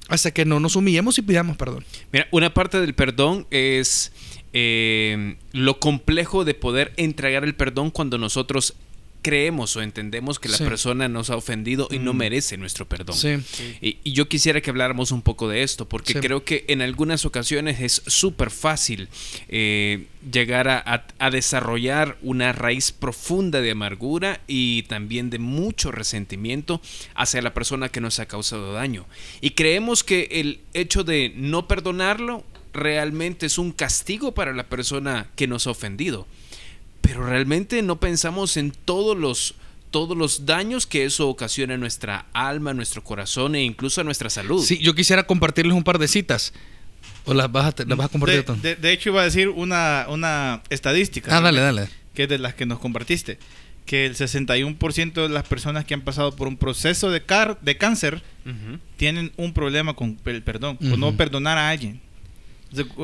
hasta 0.08 0.32
que 0.32 0.44
no 0.44 0.60
nos 0.60 0.76
humillemos 0.76 1.16
y 1.18 1.22
pidamos 1.22 1.56
perdón. 1.56 1.84
Mira, 2.12 2.28
una 2.30 2.52
parte 2.52 2.80
del 2.80 2.94
perdón 2.94 3.46
es 3.50 4.12
eh, 4.52 5.36
lo 5.52 5.80
complejo 5.80 6.44
de 6.44 6.54
poder 6.54 6.92
entregar 6.96 7.44
el 7.44 7.54
perdón 7.54 7.90
cuando 7.90 8.18
nosotros 8.18 8.74
creemos 9.24 9.74
o 9.74 9.82
entendemos 9.82 10.38
que 10.38 10.50
la 10.50 10.58
persona 10.58 11.08
nos 11.08 11.30
ha 11.30 11.36
ofendido 11.36 11.88
y 11.90 11.98
no 11.98 12.12
mm. 12.12 12.16
merece 12.16 12.56
nuestro 12.58 12.86
perdón. 12.86 13.16
Y, 13.80 14.12
yo 14.12 14.28
quisiera 14.28 14.60
que 14.60 14.68
habláramos 14.68 15.10
un 15.12 15.22
poco 15.22 15.48
de 15.48 15.62
esto, 15.62 15.88
porque 15.88 16.14
creo 16.14 16.44
que 16.44 16.66
en 16.68 16.82
algunas 16.82 17.24
ocasiones 17.24 17.80
es 17.80 18.02
súper 18.06 18.50
fácil 18.50 19.08
eh, 19.48 20.06
llegar 20.30 20.68
a, 20.68 21.30
desarrollar 21.30 22.18
una 22.20 22.52
raíz 22.52 22.92
profunda 22.92 23.62
de 23.62 23.70
amargura 23.70 24.40
y 24.46 24.82
también 24.82 25.30
de 25.30 25.38
mucho 25.38 25.90
resentimiento 25.90 26.82
hacia 27.14 27.40
la 27.40 27.54
persona 27.54 27.88
que 27.88 28.02
nos 28.02 28.20
ha 28.20 28.26
causado 28.26 28.74
daño. 28.74 29.06
Y 29.40 29.50
creemos 29.50 30.04
que 30.04 30.28
el 30.32 30.60
hecho 30.74 31.02
de 31.02 31.32
no 31.34 31.66
perdonarlo 31.66 32.44
realmente 32.74 33.46
es 33.46 33.56
un 33.56 33.72
castigo 33.72 34.34
para 34.34 34.52
la 34.52 34.64
persona 34.64 35.30
que 35.34 35.46
nos 35.46 35.66
ha 35.66 35.70
ofendido 35.70 36.26
pero 37.04 37.22
realmente 37.26 37.82
no 37.82 38.00
pensamos 38.00 38.56
en 38.56 38.70
todos 38.70 39.16
los 39.16 39.54
todos 39.90 40.16
los 40.16 40.44
daños 40.44 40.88
que 40.88 41.04
eso 41.04 41.28
ocasiona 41.28 41.74
en 41.74 41.80
nuestra 41.80 42.26
alma, 42.32 42.74
nuestro 42.74 43.04
corazón 43.04 43.54
e 43.54 43.62
incluso 43.62 44.00
a 44.00 44.04
nuestra 44.04 44.28
salud. 44.28 44.64
Sí, 44.64 44.78
yo 44.78 44.92
quisiera 44.92 45.24
compartirles 45.24 45.76
un 45.76 45.84
par 45.84 46.00
de 46.00 46.08
citas. 46.08 46.52
¿O 47.26 47.32
las 47.32 47.52
vas 47.52 47.66
a, 47.78 47.84
las 47.84 47.96
vas 47.96 48.06
a 48.06 48.08
compartir? 48.08 48.44
De, 48.44 48.74
de, 48.74 48.92
hecho, 48.92 49.10
iba 49.10 49.20
a 49.20 49.24
decir 49.24 49.50
una, 49.50 50.06
una 50.08 50.62
estadística. 50.68 51.36
Ah, 51.36 51.40
dale, 51.40 51.60
dale. 51.60 51.88
Que 52.12 52.24
es 52.24 52.28
de 52.28 52.38
las 52.38 52.54
que 52.54 52.66
nos 52.66 52.80
compartiste. 52.80 53.38
Que 53.86 54.04
el 54.06 54.16
61% 54.16 55.12
de 55.12 55.28
las 55.28 55.44
personas 55.44 55.84
que 55.84 55.94
han 55.94 56.00
pasado 56.00 56.34
por 56.34 56.48
un 56.48 56.56
proceso 56.56 57.12
de, 57.12 57.22
car 57.22 57.60
de 57.60 57.76
cáncer 57.76 58.22
tienen 58.96 59.30
un 59.36 59.52
problema 59.52 59.94
con 59.94 60.18
el 60.24 60.42
perdón, 60.42 60.76
con 60.78 60.98
no 60.98 61.16
perdonar 61.16 61.56
a 61.56 61.68
alguien. 61.68 62.00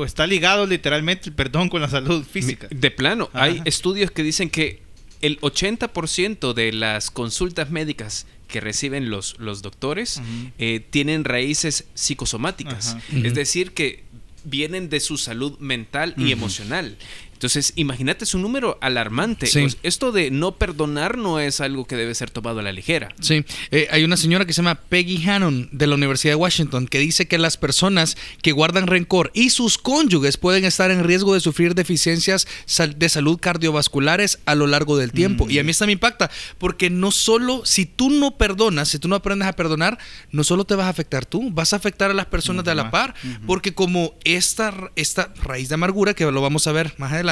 Está 0.05 0.27
ligado 0.27 0.65
literalmente 0.65 1.29
el 1.29 1.35
perdón 1.35 1.69
con 1.69 1.81
la 1.81 1.89
salud 1.89 2.23
física. 2.23 2.67
De 2.69 2.91
plano, 2.91 3.29
hay 3.33 3.61
estudios 3.65 4.11
que 4.11 4.23
dicen 4.23 4.49
que 4.49 4.81
el 5.21 5.39
80% 5.41 6.53
de 6.53 6.73
las 6.73 7.11
consultas 7.11 7.69
médicas 7.69 8.25
que 8.47 8.59
reciben 8.59 9.09
los, 9.09 9.39
los 9.39 9.61
doctores 9.61 10.21
eh, 10.57 10.85
tienen 10.89 11.23
raíces 11.23 11.85
psicosomáticas. 11.93 12.97
Es 13.23 13.33
decir, 13.33 13.71
que 13.71 14.03
vienen 14.43 14.89
de 14.89 14.99
su 14.99 15.17
salud 15.17 15.57
mental 15.59 16.13
y 16.17 16.31
emocional. 16.31 16.97
Entonces, 17.41 17.73
imagínate, 17.75 18.23
es 18.23 18.35
un 18.35 18.43
número 18.43 18.77
alarmante. 18.81 19.49
esto 19.81 20.11
de 20.11 20.29
no 20.29 20.59
perdonar 20.59 21.17
no 21.17 21.39
es 21.39 21.59
algo 21.59 21.85
que 21.85 21.95
debe 21.95 22.13
ser 22.13 22.29
tomado 22.29 22.59
a 22.59 22.61
la 22.61 22.71
ligera. 22.71 23.15
Sí, 23.19 23.43
eh, 23.71 23.87
hay 23.89 24.03
una 24.03 24.15
señora 24.15 24.45
que 24.45 24.53
se 24.53 24.61
llama 24.61 24.75
Peggy 24.75 25.27
Hannon 25.27 25.67
de 25.71 25.87
la 25.87 25.95
Universidad 25.95 26.33
de 26.33 26.35
Washington 26.35 26.85
que 26.85 26.99
dice 26.99 27.27
que 27.27 27.39
las 27.39 27.57
personas 27.57 28.15
que 28.43 28.51
guardan 28.51 28.85
rencor 28.85 29.31
y 29.33 29.49
sus 29.49 29.79
cónyuges 29.79 30.37
pueden 30.37 30.65
estar 30.65 30.91
en 30.91 31.03
riesgo 31.03 31.33
de 31.33 31.39
sufrir 31.39 31.73
deficiencias 31.73 32.47
de 32.95 33.09
salud 33.09 33.39
cardiovasculares 33.39 34.37
a 34.45 34.53
lo 34.53 34.67
largo 34.67 34.95
del 34.95 35.11
tiempo. 35.11 35.49
Y 35.49 35.57
a 35.57 35.63
mí 35.63 35.71
esto 35.71 35.87
me 35.87 35.93
impacta 35.93 36.29
porque 36.59 36.91
no 36.91 37.09
solo, 37.09 37.65
si 37.65 37.87
tú 37.87 38.11
no 38.11 38.37
perdonas, 38.37 38.89
si 38.89 38.99
tú 38.99 39.07
no 39.07 39.15
aprendes 39.15 39.47
a 39.47 39.53
perdonar, 39.53 39.97
no 40.29 40.43
solo 40.43 40.65
te 40.65 40.75
vas 40.75 40.85
a 40.85 40.89
afectar 40.89 41.25
tú, 41.25 41.49
vas 41.49 41.73
a 41.73 41.77
afectar 41.77 42.11
a 42.11 42.13
las 42.13 42.27
personas 42.27 42.65
de 42.65 42.69
a 42.69 42.75
la 42.75 42.91
par, 42.91 43.15
porque 43.47 43.73
como 43.73 44.13
esta, 44.25 44.91
esta 44.95 45.33
raíz 45.41 45.69
de 45.69 45.73
amargura, 45.73 46.13
que 46.13 46.29
lo 46.29 46.41
vamos 46.43 46.67
a 46.67 46.71
ver 46.71 46.93
más 46.99 47.11
adelante, 47.11 47.30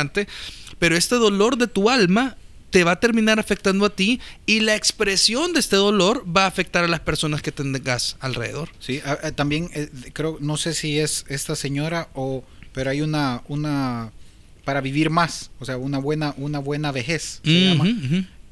pero 0.80 0.96
este 0.96 1.16
dolor 1.16 1.58
de 1.58 1.68
tu 1.68 1.90
alma 1.90 2.38
te 2.70 2.84
va 2.84 2.92
a 2.92 3.00
terminar 3.00 3.40
afectando 3.40 3.86
a 3.86 3.90
ti 3.90 4.20
y 4.46 4.60
la 4.60 4.76
expresión 4.76 5.54
de 5.54 5.60
este 5.60 5.76
dolor 5.76 6.26
va 6.26 6.44
a 6.44 6.48
afectar 6.48 6.84
a 6.84 6.88
las 6.88 7.00
personas 7.00 7.42
que 7.42 7.52
tengas 7.52 8.18
alrededor. 8.20 8.70
Sí, 8.80 9.02
también 9.36 9.70
eh, 9.74 9.90
creo, 10.14 10.38
no 10.40 10.58
sé 10.58 10.74
si 10.74 11.00
es 11.00 11.26
esta 11.30 11.56
señora 11.56 12.10
o, 12.14 12.44
pero 12.74 12.92
hay 12.92 13.02
una, 13.02 13.42
una, 13.48 14.12
para 14.66 14.82
vivir 14.82 15.10
más, 15.10 15.52
o 15.60 15.66
sea, 15.66 15.78
una 15.78 15.98
buena, 15.98 16.34
una 16.38 16.60
buena 16.60 16.92
vejez, 16.92 17.42
se 17.44 17.70
llama. 17.70 17.86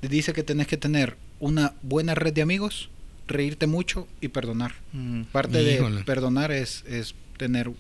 Dice 0.02 0.34
que 0.34 0.44
tenés 0.44 0.68
que 0.68 0.78
tener 0.78 1.18
una 1.40 1.74
buena 1.82 2.16
red 2.16 2.34
de 2.34 2.42
amigos, 2.42 2.90
reírte 3.28 3.68
mucho 3.68 4.08
y 4.22 4.30
perdonar. 4.30 4.76
Mm. 4.94 5.24
Parte 5.24 5.64
de 5.64 6.04
perdonar 6.06 6.52
es, 6.52 6.84
es 6.88 7.14
tener, 7.38 7.72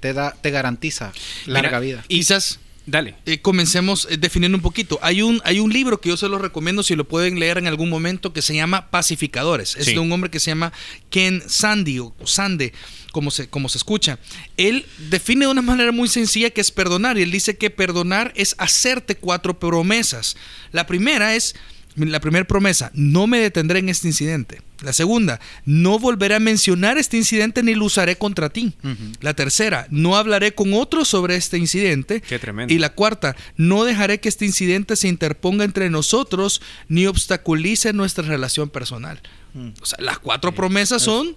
te 0.00 0.12
da, 0.12 0.32
te 0.40 0.50
garantiza 0.50 1.12
larga 1.46 1.78
vida. 1.78 2.04
Quizás 2.08 2.58
Dale. 2.86 3.16
Eh, 3.26 3.40
comencemos 3.42 4.06
eh, 4.08 4.16
definiendo 4.16 4.56
un 4.56 4.62
poquito. 4.62 5.00
Hay 5.02 5.20
un, 5.20 5.42
hay 5.44 5.58
un 5.58 5.72
libro 5.72 6.00
que 6.00 6.08
yo 6.08 6.16
se 6.16 6.28
lo 6.28 6.38
recomiendo 6.38 6.84
si 6.84 6.94
lo 6.94 7.06
pueden 7.06 7.40
leer 7.40 7.58
en 7.58 7.66
algún 7.66 7.90
momento 7.90 8.32
que 8.32 8.42
se 8.42 8.54
llama 8.54 8.90
Pacificadores. 8.90 9.74
Es 9.76 9.86
de 9.86 9.98
un 9.98 10.10
hombre 10.12 10.30
que 10.30 10.38
se 10.38 10.52
llama 10.52 10.72
Ken 11.10 11.42
Sandy 11.46 11.98
o 11.98 12.14
Sande, 12.24 12.72
como 13.10 13.32
se, 13.32 13.48
como 13.48 13.68
se 13.68 13.78
escucha. 13.78 14.20
Él 14.56 14.86
define 15.10 15.46
de 15.46 15.50
una 15.50 15.62
manera 15.62 15.90
muy 15.90 16.08
sencilla 16.08 16.50
que 16.50 16.60
es 16.60 16.70
perdonar. 16.70 17.18
Y 17.18 17.22
él 17.22 17.32
dice 17.32 17.56
que 17.56 17.70
perdonar 17.70 18.32
es 18.36 18.54
hacerte 18.58 19.16
cuatro 19.16 19.58
promesas. 19.58 20.36
La 20.70 20.86
primera 20.86 21.34
es 21.34 21.56
la 21.96 22.20
primera 22.20 22.46
promesa, 22.46 22.90
no 22.94 23.26
me 23.26 23.38
detendré 23.38 23.78
en 23.78 23.88
este 23.88 24.08
incidente. 24.08 24.60
La 24.82 24.92
segunda, 24.92 25.40
no 25.64 25.98
volveré 25.98 26.34
a 26.34 26.40
mencionar 26.40 26.98
este 26.98 27.16
incidente 27.16 27.62
ni 27.62 27.74
lo 27.74 27.86
usaré 27.86 28.16
contra 28.16 28.50
ti. 28.50 28.74
La 29.20 29.34
tercera, 29.34 29.86
no 29.90 30.16
hablaré 30.16 30.54
con 30.54 30.74
otros 30.74 31.08
sobre 31.08 31.36
este 31.36 31.56
incidente. 31.56 32.20
Qué 32.20 32.38
tremendo. 32.38 32.72
Y 32.72 32.78
la 32.78 32.90
cuarta, 32.90 33.36
no 33.56 33.84
dejaré 33.84 34.20
que 34.20 34.28
este 34.28 34.44
incidente 34.44 34.96
se 34.96 35.08
interponga 35.08 35.64
entre 35.64 35.88
nosotros 35.88 36.60
ni 36.88 37.06
obstaculice 37.06 37.92
nuestra 37.94 38.24
relación 38.24 38.68
personal. 38.68 39.20
Mm. 39.54 39.70
O 39.80 39.86
sea, 39.86 39.98
las 40.00 40.18
cuatro 40.18 40.54
promesas 40.54 41.02
son... 41.02 41.34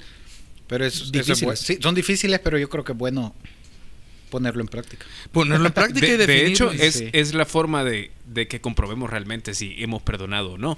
Pero 0.67 0.85
es, 0.85 1.11
difíciles. 1.11 1.77
son 1.79 1.95
difíciles, 1.95 2.39
pero 2.43 2.59
yo 2.59 2.69
creo 2.69 2.83
que 2.83 2.91
es 2.91 2.97
bueno 2.97 3.33
ponerlo 4.29 4.61
en 4.61 4.67
práctica. 4.67 5.05
Ponerlo 5.31 5.67
en 5.67 5.73
práctica 5.73 6.07
de, 6.17 6.23
y 6.23 6.27
De 6.27 6.45
hecho, 6.45 6.71
es, 6.71 7.03
es 7.11 7.33
la 7.33 7.45
forma 7.45 7.83
de, 7.83 8.11
de, 8.25 8.47
que 8.47 8.61
comprobemos 8.61 9.09
realmente 9.09 9.53
si 9.53 9.75
hemos 9.79 10.01
perdonado 10.01 10.53
o 10.53 10.57
no. 10.57 10.77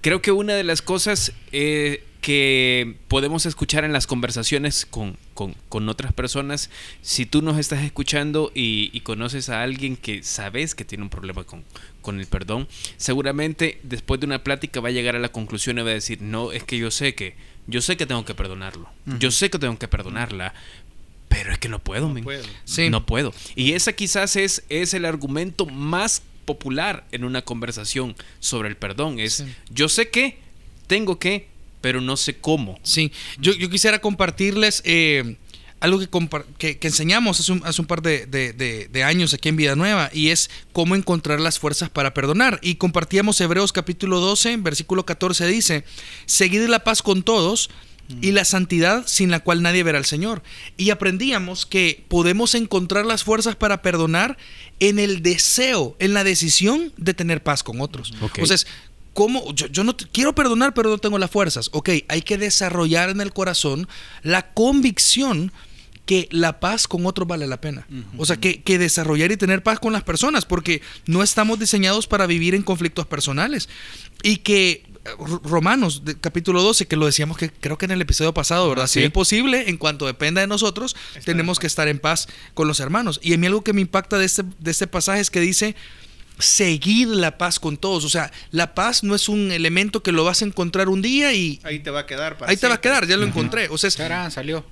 Creo 0.00 0.22
que 0.22 0.32
una 0.32 0.54
de 0.54 0.64
las 0.64 0.82
cosas 0.82 1.32
eh, 1.52 2.04
que 2.20 2.96
podemos 3.08 3.46
escuchar 3.46 3.84
en 3.84 3.92
las 3.92 4.06
conversaciones 4.06 4.86
con, 4.86 5.16
con, 5.34 5.54
con, 5.68 5.88
otras 5.88 6.12
personas, 6.12 6.70
si 7.02 7.26
tú 7.26 7.42
nos 7.42 7.58
estás 7.58 7.84
escuchando 7.84 8.50
y, 8.54 8.90
y, 8.92 9.00
conoces 9.00 9.48
a 9.48 9.62
alguien 9.62 9.96
que 9.96 10.22
sabes 10.22 10.74
que 10.74 10.84
tiene 10.84 11.04
un 11.04 11.10
problema 11.10 11.44
con, 11.44 11.64
con 12.02 12.20
el 12.20 12.26
perdón, 12.26 12.68
seguramente 12.96 13.80
después 13.82 14.20
de 14.20 14.26
una 14.26 14.44
plática 14.44 14.80
va 14.80 14.88
a 14.88 14.92
llegar 14.92 15.16
a 15.16 15.20
la 15.20 15.30
conclusión 15.30 15.78
y 15.78 15.82
va 15.82 15.90
a 15.90 15.94
decir, 15.94 16.22
no, 16.22 16.52
es 16.52 16.64
que 16.64 16.78
yo 16.78 16.90
sé 16.90 17.14
que 17.14 17.34
yo 17.66 17.80
sé 17.80 17.96
que 17.96 18.06
tengo 18.06 18.24
que 18.24 18.34
perdonarlo. 18.34 18.88
Yo 19.18 19.30
sé 19.30 19.50
que 19.50 19.58
tengo 19.58 19.78
que 19.78 19.88
perdonarla, 19.88 20.54
pero 21.28 21.52
es 21.52 21.58
que 21.58 21.68
no 21.68 21.78
puedo, 21.78 22.08
no 22.08 22.22
puedo. 22.22 22.44
Sí. 22.64 22.90
No 22.90 23.04
puedo. 23.06 23.34
Y 23.54 23.72
esa 23.72 23.92
quizás 23.92 24.36
es, 24.36 24.64
es 24.68 24.94
el 24.94 25.04
argumento 25.04 25.66
más 25.66 26.22
popular 26.44 27.06
en 27.12 27.24
una 27.24 27.42
conversación 27.42 28.16
sobre 28.40 28.68
el 28.68 28.76
perdón. 28.76 29.18
Es, 29.18 29.44
yo 29.70 29.88
sé 29.88 30.08
que, 30.08 30.38
tengo 30.86 31.18
que, 31.18 31.48
pero 31.80 32.00
no 32.00 32.16
sé 32.16 32.36
cómo. 32.38 32.78
Sí, 32.82 33.12
yo, 33.38 33.52
yo 33.52 33.68
quisiera 33.68 34.00
compartirles 34.00 34.80
eh, 34.84 35.36
algo 35.80 36.00
que, 36.58 36.78
que, 36.78 36.86
enseñamos 36.88 37.40
hace 37.40 37.52
un, 37.52 37.62
hace 37.64 37.80
un 37.80 37.86
par 37.86 38.00
de, 38.00 38.26
de, 38.26 38.52
de, 38.90 39.04
años 39.04 39.34
aquí 39.34 39.48
en 39.48 39.56
Vida 39.56 39.76
Nueva 39.76 40.10
y 40.12 40.30
es 40.30 40.50
cómo 40.72 40.94
encontrar 40.96 41.40
las 41.40 41.58
fuerzas 41.58 41.90
para 41.90 42.14
perdonar. 42.14 42.58
Y 42.62 42.76
compartíamos 42.76 43.40
Hebreos 43.40 43.72
capítulo 43.72 44.20
12, 44.20 44.56
versículo 44.58 45.04
14 45.04 45.46
dice, 45.46 45.84
seguid 46.24 46.66
la 46.66 46.82
paz 46.82 47.02
con 47.02 47.22
todos 47.22 47.70
y 48.20 48.32
la 48.32 48.44
santidad 48.44 49.04
sin 49.06 49.30
la 49.30 49.40
cual 49.40 49.62
nadie 49.62 49.82
verá 49.82 49.98
al 49.98 50.04
Señor. 50.04 50.42
Y 50.76 50.90
aprendíamos 50.90 51.66
que 51.66 52.04
podemos 52.08 52.54
encontrar 52.54 53.06
las 53.06 53.24
fuerzas 53.24 53.56
para 53.56 53.82
perdonar 53.82 54.36
en 54.80 54.98
el 54.98 55.22
deseo, 55.22 55.96
en 55.98 56.14
la 56.14 56.24
decisión 56.24 56.92
de 56.96 57.14
tener 57.14 57.42
paz 57.42 57.62
con 57.62 57.80
otros. 57.80 58.12
Entonces, 58.20 58.66
¿cómo? 59.12 59.52
Yo, 59.54 59.66
yo, 59.66 59.84
no 59.84 59.96
quiero 59.96 60.34
perdonar, 60.34 60.74
pero 60.74 60.90
no 60.90 60.98
tengo 60.98 61.18
las 61.18 61.30
fuerzas. 61.30 61.70
Ok, 61.72 61.90
hay 62.08 62.22
que 62.22 62.38
desarrollar 62.38 63.10
en 63.10 63.20
el 63.20 63.32
corazón 63.32 63.88
la 64.22 64.52
convicción 64.52 65.52
que 66.06 66.28
la 66.30 66.60
paz 66.60 66.86
con 66.86 67.04
otros 67.04 67.26
vale 67.26 67.48
la 67.48 67.60
pena. 67.60 67.86
O 68.16 68.24
sea, 68.24 68.36
que, 68.36 68.62
que, 68.62 68.78
desarrollar 68.78 69.32
y 69.32 69.36
tener 69.36 69.64
paz 69.64 69.80
con 69.80 69.92
las 69.92 70.04
personas, 70.04 70.44
porque 70.44 70.80
no 71.06 71.22
estamos 71.22 71.58
diseñados 71.58 72.06
para 72.06 72.26
vivir 72.26 72.54
en 72.54 72.62
conflictos 72.62 73.06
personales. 73.06 73.68
Y 74.22 74.38
que 74.38 74.84
Romanos, 75.44 76.02
capítulo 76.20 76.62
12, 76.62 76.86
que 76.86 76.96
lo 76.96 77.06
decíamos 77.06 77.36
que 77.36 77.50
creo 77.50 77.78
que 77.78 77.86
en 77.86 77.92
el 77.92 78.00
episodio 78.00 78.34
pasado, 78.34 78.68
¿verdad? 78.68 78.86
Si 78.86 79.02
es 79.02 79.10
posible, 79.10 79.68
en 79.68 79.76
cuanto 79.76 80.06
dependa 80.06 80.40
de 80.40 80.46
nosotros, 80.46 80.96
tenemos 81.24 81.58
que 81.58 81.66
estar 81.66 81.88
en 81.88 81.98
paz 81.98 82.28
con 82.54 82.68
los 82.68 82.80
hermanos. 82.80 83.20
Y 83.22 83.34
a 83.34 83.38
mí 83.38 83.46
algo 83.46 83.62
que 83.62 83.72
me 83.72 83.80
impacta 83.80 84.18
de 84.18 84.26
este, 84.26 84.42
de 84.58 84.70
este 84.70 84.86
pasaje 84.86 85.20
es 85.20 85.30
que 85.30 85.40
dice, 85.40 85.76
seguir 86.38 87.08
la 87.08 87.38
paz 87.38 87.58
con 87.58 87.76
todos. 87.76 88.04
O 88.04 88.08
sea, 88.08 88.32
la 88.50 88.74
paz 88.74 89.02
no 89.02 89.14
es 89.14 89.28
un 89.28 89.50
elemento 89.50 90.02
que 90.02 90.12
lo 90.12 90.24
vas 90.24 90.42
a 90.42 90.44
encontrar 90.44 90.88
un 90.88 91.02
día 91.02 91.32
y... 91.32 91.60
Ahí 91.62 91.80
te 91.80 91.90
va 91.90 92.00
a 92.00 92.06
quedar. 92.06 92.36
ahí 92.46 92.56
te 92.56 92.68
va 92.68 92.74
a 92.74 92.80
quedar, 92.80 93.06
ya 93.06 93.16
lo 93.16 93.24
encontré. 93.24 93.68
O 93.70 93.78
sea, 93.78 94.30
salió 94.30 94.64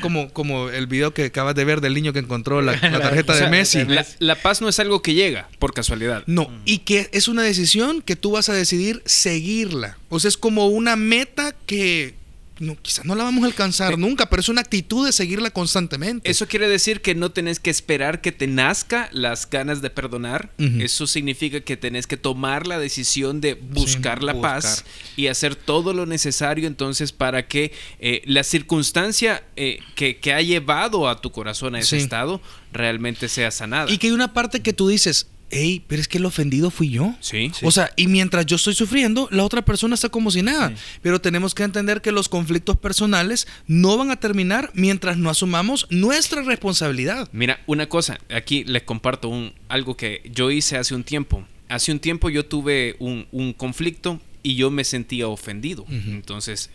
como, 0.00 0.32
como 0.32 0.68
el 0.70 0.86
video 0.86 1.14
que 1.14 1.26
acabas 1.26 1.54
de 1.54 1.64
ver 1.64 1.80
del 1.80 1.94
niño 1.94 2.12
que 2.12 2.18
encontró 2.18 2.62
la, 2.62 2.78
tarjeta 2.80 3.34
de 3.34 3.48
Messi. 3.48 3.84
La, 4.18 4.34
paz 4.36 4.60
no 4.60 4.68
es 4.68 4.78
algo 4.80 5.02
que 5.02 5.14
llega 5.14 5.48
por 5.58 5.74
casualidad. 5.74 6.24
No, 6.26 6.50
y 6.64 6.78
que 6.78 7.08
es 7.12 7.28
una 7.28 7.42
decisión 7.42 8.02
que 8.02 8.16
tú 8.16 8.32
vas 8.32 8.48
a 8.48 8.54
decidir 8.54 9.02
seguirla. 9.04 9.98
O 10.08 10.20
sea, 10.20 10.28
es 10.28 10.36
como 10.36 10.68
una 10.68 10.96
meta 10.96 11.54
que 11.66 12.14
no, 12.62 12.76
quizás 12.80 13.04
no 13.04 13.14
la 13.14 13.24
vamos 13.24 13.42
a 13.42 13.46
alcanzar 13.48 13.98
nunca, 13.98 14.30
pero 14.30 14.40
es 14.40 14.48
una 14.48 14.60
actitud 14.60 15.04
de 15.04 15.12
seguirla 15.12 15.50
constantemente. 15.50 16.30
Eso 16.30 16.46
quiere 16.46 16.68
decir 16.68 17.02
que 17.02 17.14
no 17.14 17.32
tenés 17.32 17.58
que 17.58 17.70
esperar 17.70 18.20
que 18.20 18.32
te 18.32 18.46
nazca 18.46 19.08
las 19.12 19.50
ganas 19.50 19.82
de 19.82 19.90
perdonar. 19.90 20.52
Eso 20.58 21.06
significa 21.06 21.60
que 21.60 21.76
tenés 21.76 22.06
que 22.06 22.16
tomar 22.16 22.66
la 22.66 22.78
decisión 22.78 23.40
de 23.40 23.54
buscar 23.54 24.22
la 24.22 24.40
paz 24.40 24.84
y 25.16 25.26
hacer 25.26 25.56
todo 25.56 25.92
lo 25.92 26.06
necesario 26.06 26.66
entonces 26.66 27.12
para 27.12 27.46
que 27.46 27.72
eh, 27.98 28.22
la 28.26 28.44
circunstancia 28.44 29.42
eh, 29.56 29.80
que, 29.96 30.18
que, 30.18 30.32
ha 30.32 30.40
llevado 30.40 31.08
a 31.08 31.20
tu 31.20 31.32
corazón 31.32 31.74
a 31.74 31.80
ese 31.80 31.96
estado 31.96 32.40
realmente 32.72 33.28
sea 33.28 33.50
sanada. 33.50 33.90
Y 33.90 33.98
que 33.98 34.06
hay 34.06 34.12
una 34.12 34.32
parte 34.32 34.60
que 34.60 34.72
tú 34.72 34.88
dices, 34.88 35.26
hey, 35.52 35.84
pero 35.86 36.00
es 36.00 36.08
que 36.08 36.18
el 36.18 36.24
ofendido 36.24 36.70
fui 36.70 36.90
yo. 36.90 37.14
Sí. 37.20 37.52
O 37.62 37.70
sea, 37.70 37.92
y 37.96 38.08
mientras 38.08 38.46
yo 38.46 38.56
estoy 38.56 38.74
sufriendo, 38.74 39.28
la 39.30 39.44
otra 39.44 39.62
persona 39.62 39.94
está 39.94 40.08
como 40.08 40.30
si 40.30 40.42
nada. 40.42 40.74
Pero 41.02 41.20
tenemos 41.20 41.54
que 41.54 41.62
entender 41.62 42.00
que 42.00 42.10
los 42.10 42.28
conflictos 42.28 42.76
personales 42.76 43.46
no 43.66 43.96
van 43.96 44.10
a 44.10 44.16
terminar 44.16 44.70
mientras 44.74 45.16
no 45.18 45.30
asumamos 45.30 45.86
nuestra 45.90 46.42
responsabilidad. 46.42 47.28
Mira, 47.32 47.60
una 47.66 47.88
cosa, 47.88 48.18
aquí 48.30 48.64
les 48.64 48.82
comparto 48.82 49.28
un, 49.28 49.52
algo 49.68 49.96
que 49.96 50.22
yo 50.32 50.50
hice 50.50 50.76
hace 50.76 50.94
un 50.94 51.04
tiempo. 51.04 51.46
Hace 51.68 51.92
un 51.92 52.00
tiempo 52.00 52.30
yo 52.30 52.44
tuve 52.44 52.96
un, 52.98 53.26
un 53.30 53.52
conflicto 53.52 54.20
y 54.42 54.56
yo 54.56 54.70
me 54.70 54.84
sentía 54.84 55.28
ofendido. 55.28 55.84
Entonces 55.88 56.70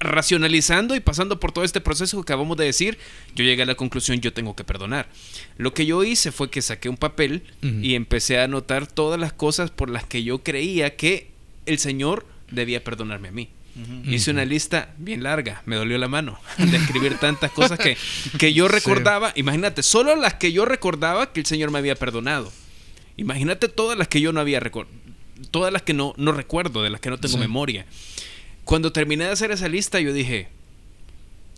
racionalizando 0.00 0.96
y 0.96 1.00
pasando 1.00 1.38
por 1.38 1.52
todo 1.52 1.62
este 1.62 1.80
proceso 1.80 2.16
que 2.16 2.22
acabamos 2.22 2.56
de 2.56 2.64
decir, 2.64 2.98
yo 3.36 3.44
llegué 3.44 3.62
a 3.62 3.66
la 3.66 3.74
conclusión, 3.74 4.20
yo 4.20 4.32
tengo 4.32 4.56
que 4.56 4.64
perdonar. 4.64 5.08
Lo 5.58 5.74
que 5.74 5.86
yo 5.86 6.02
hice 6.02 6.32
fue 6.32 6.50
que 6.50 6.62
saqué 6.62 6.88
un 6.88 6.96
papel 6.96 7.42
y 7.62 7.94
empecé 7.94 8.38
a 8.38 8.44
anotar 8.44 8.86
todas 8.86 9.20
las 9.20 9.32
cosas 9.32 9.70
por 9.70 9.90
las 9.90 10.04
que 10.04 10.24
yo 10.24 10.42
creía 10.42 10.96
que 10.96 11.30
el 11.66 11.78
Señor 11.78 12.26
debía 12.50 12.82
perdonarme 12.82 13.28
a 13.28 13.32
mí. 13.32 13.50
Hice 14.04 14.32
una 14.32 14.44
lista 14.44 14.92
bien 14.98 15.22
larga, 15.22 15.62
me 15.64 15.76
dolió 15.76 15.96
la 15.96 16.08
mano 16.08 16.38
de 16.58 16.76
escribir 16.76 17.18
tantas 17.18 17.50
cosas 17.52 17.78
que, 17.78 17.96
que 18.38 18.52
yo 18.52 18.68
recordaba. 18.68 19.32
Imagínate, 19.36 19.82
solo 19.82 20.16
las 20.16 20.34
que 20.34 20.52
yo 20.52 20.64
recordaba 20.64 21.32
que 21.32 21.40
el 21.40 21.46
Señor 21.46 21.70
me 21.70 21.78
había 21.78 21.94
perdonado. 21.94 22.52
Imagínate 23.16 23.68
todas 23.68 23.96
las 23.96 24.08
que 24.08 24.20
yo 24.20 24.32
no 24.32 24.40
había 24.40 24.60
recordado, 24.60 24.94
todas 25.50 25.72
las 25.72 25.82
que 25.82 25.94
no, 25.94 26.14
no 26.16 26.32
recuerdo, 26.32 26.82
de 26.82 26.90
las 26.90 27.00
que 27.00 27.10
no 27.10 27.18
tengo 27.18 27.38
memoria. 27.38 27.86
Cuando 28.70 28.92
terminé 28.92 29.24
de 29.24 29.32
hacer 29.32 29.50
esa 29.50 29.66
lista, 29.66 29.98
yo 29.98 30.12
dije, 30.12 30.46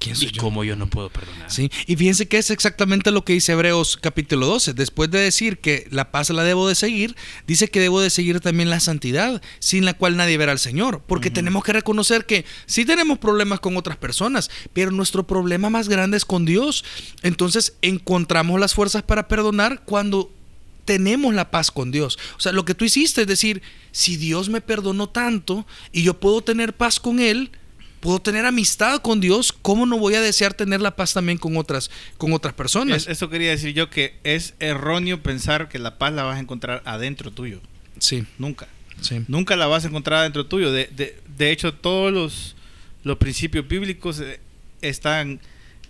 ¿Y 0.03 0.35
cómo 0.39 0.65
yo 0.65 0.77
no 0.77 0.87
puedo 0.87 1.11
perdonar? 1.11 1.51
Sí, 1.51 1.71
y 1.87 1.97
fíjense 1.97 2.27
que 2.27 2.39
es 2.39 2.51
exactamente 2.51 3.11
lo 3.11 3.23
que 3.23 3.35
dice 3.35 3.53
Hebreos 3.53 3.99
capítulo 4.01 4.47
12. 4.47 4.73
Después 4.73 5.11
de 5.11 5.19
decir 5.19 5.59
que 5.59 5.87
la 5.91 6.11
paz 6.11 6.31
la 6.31 6.43
debo 6.43 6.67
de 6.67 6.75
seguir, 6.75 7.15
dice 7.47 7.69
que 7.69 7.81
debo 7.81 8.01
de 8.01 8.09
seguir 8.09 8.41
también 8.41 8.71
la 8.71 8.81
santidad, 8.81 9.43
sin 9.59 9.85
la 9.85 9.93
cual 9.93 10.17
nadie 10.17 10.39
verá 10.39 10.53
al 10.53 10.59
Señor. 10.59 11.03
Porque 11.07 11.31
tenemos 11.31 11.63
que 11.65 11.75
reconocer 11.75 12.25
que 12.25 12.47
sí 12.65 12.87
tenemos 12.87 13.19
problemas 13.19 13.61
con 13.61 13.77
otras 13.77 13.99
personas, 13.99 14.51
pero 14.73 14.91
nuestro 14.91 15.27
problema 15.27 15.69
más 15.69 15.91
grande 15.91 16.17
es 16.17 16.25
con 16.25 16.47
Dios. 16.47 16.83
Entonces 17.23 17.77
encontramos 17.83 18.59
las 18.59 18.73
fuerzas 18.73 19.03
para 19.03 19.29
perdonar 19.29 19.83
cuando 19.85 20.33
tenemos 20.85 21.35
la 21.35 21.51
paz 21.51 21.71
con 21.71 21.91
Dios. 21.91 22.19
O 22.37 22.41
sea, 22.41 22.53
lo 22.53 22.65
que 22.65 22.75
tú 22.75 22.85
hiciste 22.85 23.23
es 23.23 23.27
decir, 23.27 23.63
si 23.91 24.17
Dios 24.17 24.49
me 24.49 24.61
perdonó 24.61 25.09
tanto 25.09 25.67
y 25.93 26.03
yo 26.03 26.19
puedo 26.19 26.43
tener 26.43 26.73
paz 26.73 26.99
con 27.01 27.21
Él, 27.21 27.51
puedo 28.01 28.21
tener 28.21 28.45
amistad 28.47 29.01
con 29.01 29.21
Dios, 29.21 29.53
¿cómo 29.53 29.87
no 29.87 29.97
voy 29.97 30.17
a 30.17 30.21
desear 30.21 30.55
tener 30.55 30.81
la 30.81 30.97
paz 30.97 31.15
también 31.15 31.39
con 31.39 31.57
otras, 31.57 31.91
con 32.19 32.33
otras 32.33 32.53
personas? 32.53 33.07
eso 33.07 33.31
quería 33.31 33.51
decir 33.51 33.75
yo 33.75 33.91
que 33.91 34.19
es 34.25 34.55
erróneo 34.59 35.23
pensar 35.23 35.69
que 35.69 35.79
la 35.79 35.99
paz 35.99 36.13
la 36.13 36.25
vas 36.25 36.37
a 36.37 36.41
encontrar 36.41 36.83
adentro 36.85 37.31
tuyo. 37.31 37.61
Sí. 37.99 38.25
Nunca. 38.39 38.67
Sí. 39.01 39.25
Nunca 39.29 39.55
la 39.57 39.69
vas 39.69 39.85
a 39.85 39.89
encontrar 39.89 40.21
adentro 40.21 40.47
tuyo. 40.47 40.73
De, 40.73 40.87
de, 40.87 41.17
de 41.37 41.53
hecho, 41.53 41.75
todos 41.75 42.13
los, 42.13 42.57
los 43.05 43.19
principios 43.19 43.67
bíblicos 43.69 44.19
eh, 44.19 44.41
están, 44.81 45.41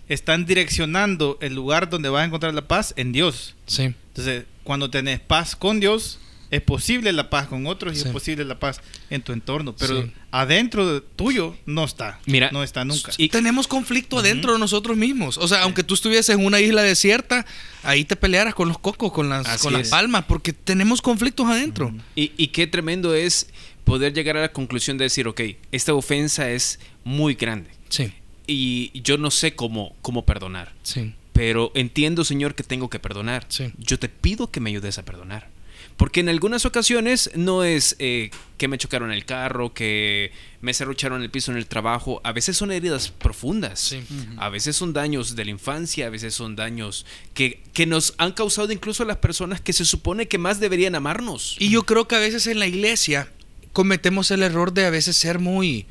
están 0.07 0.45
direccionando 0.45 1.39
el 1.41 1.55
lugar 1.55 1.89
donde 1.89 2.09
vas 2.09 2.21
a 2.21 2.25
encontrar 2.25 2.53
la 2.53 2.67
paz 2.67 2.93
en 2.95 3.11
Dios. 3.11 3.55
Sí. 3.65 3.95
Entonces, 4.13 4.45
cuando 4.63 4.89
tenés 4.89 5.19
paz 5.19 5.55
con 5.55 5.79
Dios, 5.79 6.19
es 6.51 6.61
posible 6.61 7.11
la 7.13 7.31
paz 7.31 7.47
con 7.47 7.65
otros 7.65 7.95
y 7.95 7.97
es 7.97 8.05
posible 8.05 8.45
la 8.45 8.59
paz 8.59 8.79
en 9.09 9.23
tu 9.23 9.33
entorno, 9.33 9.75
pero 9.75 10.07
adentro 10.29 10.85
de 10.93 11.01
tuyo 11.01 11.57
no 11.65 11.83
está. 11.83 12.19
Mira, 12.27 12.51
no 12.51 12.61
está 12.61 12.85
nunca. 12.85 13.11
Y 13.17 13.29
tenemos 13.29 13.67
conflicto 13.67 14.19
adentro 14.19 14.53
de 14.53 14.59
nosotros 14.59 14.95
mismos. 14.95 15.39
O 15.39 15.47
sea, 15.47 15.63
aunque 15.63 15.83
tú 15.83 15.95
estuvieses 15.95 16.35
en 16.35 16.45
una 16.45 16.59
isla 16.59 16.83
desierta, 16.83 17.47
ahí 17.81 18.05
te 18.05 18.15
pelearas 18.15 18.53
con 18.53 18.67
los 18.67 18.77
cocos, 18.77 19.11
con 19.11 19.29
las, 19.29 19.63
con 19.63 19.73
las 19.73 19.89
palmas, 19.89 20.25
porque 20.27 20.53
tenemos 20.53 21.01
conflictos 21.01 21.47
adentro. 21.47 21.91
y, 22.15 22.31
y 22.37 22.49
qué 22.49 22.67
tremendo 22.67 23.15
es 23.15 23.47
poder 23.83 24.13
llegar 24.13 24.37
a 24.37 24.41
la 24.41 24.51
conclusión 24.51 24.99
de 24.99 25.05
decir, 25.05 25.27
ok, 25.27 25.41
esta 25.71 25.95
ofensa 25.95 26.51
es 26.51 26.79
muy 27.03 27.33
grande. 27.33 27.71
Sí. 27.89 28.13
Y 28.45 29.01
yo 29.01 29.17
no 29.17 29.31
sé 29.31 29.55
cómo, 29.55 29.95
cómo 30.03 30.23
perdonar. 30.23 30.71
Sí. 30.83 31.15
Pero 31.45 31.73
entiendo, 31.75 32.23
Señor, 32.23 32.55
que 32.55 32.63
tengo 32.63 32.89
que 32.89 32.99
perdonar. 32.99 33.45
Sí. 33.49 33.73
Yo 33.77 33.99
te 33.99 34.07
pido 34.07 34.49
que 34.49 34.61
me 34.61 34.69
ayudes 34.69 34.97
a 34.97 35.03
perdonar. 35.03 35.49
Porque 35.97 36.21
en 36.21 36.29
algunas 36.29 36.65
ocasiones 36.65 37.31
no 37.35 37.65
es 37.65 37.97
eh, 37.99 38.31
que 38.57 38.69
me 38.69 38.77
chocaron 38.77 39.11
el 39.11 39.25
carro, 39.25 39.73
que 39.73 40.31
me 40.61 40.73
cerrucharon 40.73 41.21
el 41.21 41.29
piso 41.29 41.51
en 41.51 41.57
el 41.57 41.67
trabajo. 41.67 42.21
A 42.23 42.31
veces 42.31 42.55
son 42.55 42.71
heridas 42.71 43.09
profundas. 43.09 43.93
A 44.37 44.47
veces 44.47 44.77
son 44.77 44.93
daños 44.93 45.35
de 45.35 45.43
la 45.43 45.51
infancia, 45.51 46.07
a 46.07 46.09
veces 46.09 46.33
son 46.33 46.55
daños 46.55 47.05
que, 47.33 47.61
que 47.73 47.85
nos 47.87 48.13
han 48.19 48.31
causado 48.31 48.71
incluso 48.71 49.03
a 49.03 49.05
las 49.05 49.17
personas 49.17 49.59
que 49.59 49.73
se 49.73 49.83
supone 49.83 50.29
que 50.29 50.37
más 50.37 50.61
deberían 50.61 50.95
amarnos. 50.95 51.57
Y 51.59 51.69
yo 51.69 51.83
creo 51.83 52.07
que 52.07 52.15
a 52.15 52.19
veces 52.19 52.47
en 52.47 52.59
la 52.59 52.67
iglesia 52.67 53.29
cometemos 53.73 54.31
el 54.31 54.43
error 54.43 54.73
de 54.73 54.85
a 54.85 54.89
veces 54.89 55.17
ser 55.17 55.39
muy 55.39 55.87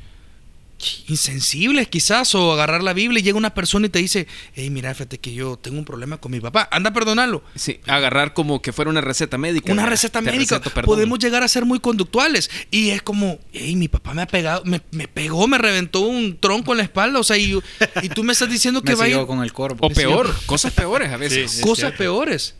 insensibles 1.07 1.87
quizás 1.87 2.35
o 2.35 2.53
agarrar 2.53 2.83
la 2.83 2.93
Biblia 2.93 3.19
y 3.19 3.23
llega 3.23 3.37
una 3.37 3.53
persona 3.53 3.87
y 3.87 3.89
te 3.89 3.99
dice, 3.99 4.27
hey, 4.55 4.69
mira, 4.69 4.93
fíjate 4.93 5.17
que 5.19 5.33
yo 5.33 5.57
tengo 5.57 5.77
un 5.77 5.85
problema 5.85 6.17
con 6.17 6.31
mi 6.31 6.39
papá, 6.39 6.67
anda 6.71 6.89
a 6.89 6.93
perdonarlo. 6.93 7.43
Sí, 7.55 7.79
agarrar 7.87 8.33
como 8.33 8.61
que 8.61 8.73
fuera 8.73 8.91
una 8.91 9.01
receta 9.01 9.37
médica. 9.37 9.71
Una 9.71 9.85
receta 9.85 10.21
médica. 10.21 10.61
Podemos 10.61 11.19
llegar 11.19 11.43
a 11.43 11.47
ser 11.47 11.65
muy 11.65 11.79
conductuales 11.79 12.49
y 12.71 12.89
es 12.89 13.01
como, 13.01 13.39
hey, 13.51 13.75
mi 13.75 13.87
papá 13.87 14.13
me 14.13 14.21
ha 14.21 14.27
pegado, 14.27 14.63
me, 14.65 14.79
pegó, 15.07 15.47
me 15.47 15.57
reventó 15.57 16.01
un 16.01 16.37
tronco 16.39 16.71
en 16.71 16.77
la 16.77 16.83
espalda, 16.83 17.19
o 17.19 17.23
sea, 17.23 17.37
y, 17.37 17.57
y 18.01 18.09
tú 18.09 18.23
me 18.23 18.33
estás 18.33 18.49
diciendo 18.49 18.81
que 18.83 18.95
va 18.95 19.05
a 19.05 19.25
con 19.25 19.43
el 19.43 19.53
corpo. 19.53 19.87
O 19.87 19.89
peor, 19.89 20.33
cosas 20.45 20.73
peores 20.73 21.11
a 21.11 21.17
veces. 21.17 21.61
cosas 21.61 21.93
peores. 21.93 22.55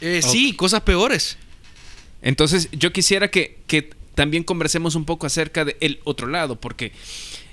Eh, 0.00 0.20
Sí, 0.22 0.54
cosas 0.54 0.82
peores. 0.82 1.36
Entonces, 2.22 2.68
yo 2.72 2.92
quisiera 2.92 3.30
que, 3.30 3.58
que 3.66 3.90
también 4.18 4.42
conversemos 4.42 4.96
un 4.96 5.04
poco 5.04 5.28
acerca 5.28 5.64
del 5.64 6.00
otro 6.02 6.26
lado, 6.26 6.56
porque 6.56 6.90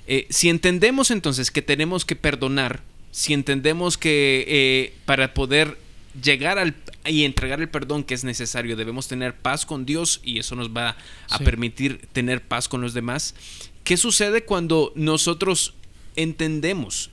eh, 0.08 0.26
si 0.30 0.48
entendemos 0.48 1.12
entonces 1.12 1.52
que 1.52 1.62
tenemos 1.62 2.04
que 2.04 2.16
perdonar, 2.16 2.82
si 3.12 3.34
entendemos 3.34 3.96
que 3.96 4.44
eh, 4.48 4.92
para 5.04 5.32
poder 5.32 5.78
llegar 6.20 6.58
al 6.58 6.74
y 7.04 7.22
entregar 7.22 7.60
el 7.60 7.68
perdón 7.68 8.02
que 8.02 8.14
es 8.14 8.24
necesario, 8.24 8.74
debemos 8.74 9.06
tener 9.06 9.36
paz 9.36 9.64
con 9.64 9.86
Dios 9.86 10.20
y 10.24 10.40
eso 10.40 10.56
nos 10.56 10.70
va 10.70 10.96
a 11.30 11.38
permitir 11.38 12.04
tener 12.12 12.42
paz 12.42 12.66
con 12.66 12.80
los 12.80 12.94
demás. 12.94 13.36
¿Qué 13.84 13.96
sucede 13.96 14.42
cuando 14.42 14.92
nosotros 14.96 15.72
entendemos 16.16 17.10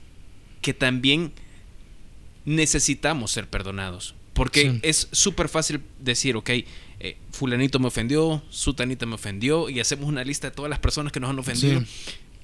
que 0.62 0.74
también 0.74 1.30
necesitamos 2.44 3.30
ser 3.30 3.46
perdonados? 3.48 4.16
Porque 4.32 4.80
es 4.82 5.06
súper 5.12 5.48
fácil 5.48 5.80
decir, 6.00 6.34
ok, 6.34 6.50
eh, 7.00 7.16
fulanito 7.30 7.78
me 7.78 7.88
ofendió, 7.88 8.42
sutanita 8.50 9.06
me 9.06 9.14
ofendió, 9.14 9.68
y 9.68 9.80
hacemos 9.80 10.08
una 10.08 10.24
lista 10.24 10.50
de 10.50 10.56
todas 10.56 10.70
las 10.70 10.78
personas 10.78 11.12
que 11.12 11.20
nos 11.20 11.30
han 11.30 11.38
ofendido. 11.38 11.82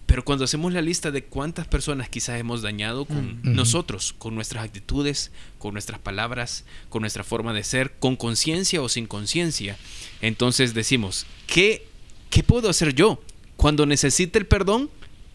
Pero 0.06 0.24
cuando 0.24 0.44
hacemos 0.44 0.72
la 0.72 0.82
lista 0.82 1.12
de 1.12 1.22
cuántas 1.22 1.68
personas 1.68 2.08
quizás 2.08 2.40
hemos 2.40 2.62
dañado 2.62 3.04
con 3.04 3.36
mm. 3.44 3.54
nosotros, 3.54 4.12
con 4.18 4.34
nuestras 4.34 4.64
actitudes, 4.64 5.30
con 5.58 5.72
nuestras 5.72 6.00
palabras, 6.00 6.64
con 6.88 7.02
nuestra 7.02 7.22
forma 7.22 7.52
de 7.52 7.62
ser, 7.62 7.92
con 8.00 8.16
conciencia 8.16 8.82
o 8.82 8.88
sin 8.88 9.06
conciencia, 9.06 9.76
entonces 10.20 10.74
decimos, 10.74 11.26
¿qué, 11.46 11.86
¿qué 12.28 12.42
puedo 12.42 12.68
hacer 12.68 12.92
yo? 12.92 13.22
Cuando 13.56 13.86
necesite 13.86 14.40
el 14.40 14.46
perdón, 14.46 14.90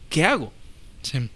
¿qué 0.10 0.25
hago? 0.25 0.51
Sí. 1.04 1.30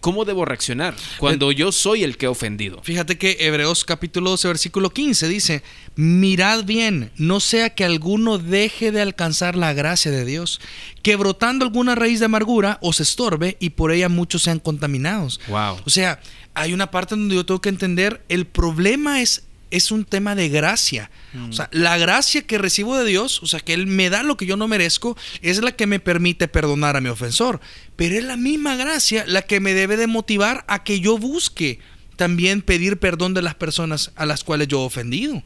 ¿Cómo, 0.00 0.24
debo 0.26 0.44
reaccionar 0.44 0.94
cuando 1.16 1.50
yo 1.50 1.72
soy 1.72 2.04
el 2.04 2.18
que 2.18 2.26
he 2.26 2.28
ofendido? 2.28 2.82
Fíjate 2.82 3.16
que 3.16 3.38
Hebreos 3.40 3.86
capítulo 3.86 4.28
12, 4.28 4.48
versículo 4.48 4.90
15 4.90 5.28
dice, 5.28 5.62
mirad 5.96 6.64
bien, 6.64 7.10
no 7.16 7.40
sea 7.40 7.70
que 7.70 7.86
alguno 7.86 8.36
deje 8.36 8.92
de 8.92 9.00
alcanzar 9.00 9.56
la 9.56 9.72
gracia 9.72 10.10
de 10.10 10.26
Dios, 10.26 10.60
que 11.02 11.16
brotando 11.16 11.64
alguna 11.64 11.94
raíz 11.94 12.18
de 12.18 12.26
amargura 12.26 12.76
os 12.82 13.00
estorbe 13.00 13.56
y 13.60 13.70
por 13.70 13.92
ella 13.92 14.10
muchos 14.10 14.42
sean 14.42 14.58
contaminados. 14.58 15.40
Wow. 15.48 15.78
O 15.86 15.90
sea, 15.90 16.20
hay 16.52 16.74
una 16.74 16.90
parte 16.90 17.14
donde 17.14 17.34
yo 17.34 17.46
tengo 17.46 17.62
que 17.62 17.70
entender, 17.70 18.22
el 18.28 18.46
problema 18.46 19.22
es 19.22 19.44
es 19.72 19.90
un 19.90 20.04
tema 20.04 20.34
de 20.34 20.50
gracia. 20.50 21.10
O 21.48 21.52
sea, 21.52 21.68
la 21.72 21.96
gracia 21.96 22.42
que 22.42 22.58
recibo 22.58 22.96
de 22.96 23.06
Dios, 23.06 23.42
o 23.42 23.46
sea, 23.46 23.58
que 23.58 23.72
Él 23.72 23.86
me 23.86 24.10
da 24.10 24.22
lo 24.22 24.36
que 24.36 24.44
yo 24.44 24.56
no 24.56 24.68
merezco, 24.68 25.16
es 25.40 25.62
la 25.62 25.72
que 25.72 25.86
me 25.86 25.98
permite 25.98 26.46
perdonar 26.46 26.94
a 26.94 27.00
mi 27.00 27.08
ofensor. 27.08 27.58
Pero 27.96 28.16
es 28.16 28.24
la 28.24 28.36
misma 28.36 28.76
gracia 28.76 29.24
la 29.26 29.42
que 29.42 29.60
me 29.60 29.72
debe 29.72 29.96
de 29.96 30.06
motivar 30.06 30.64
a 30.68 30.84
que 30.84 31.00
yo 31.00 31.16
busque 31.16 31.80
también 32.16 32.60
pedir 32.60 32.98
perdón 32.98 33.32
de 33.32 33.40
las 33.40 33.54
personas 33.54 34.12
a 34.14 34.26
las 34.26 34.44
cuales 34.44 34.68
yo 34.68 34.82
he 34.82 34.84
ofendido. 34.84 35.42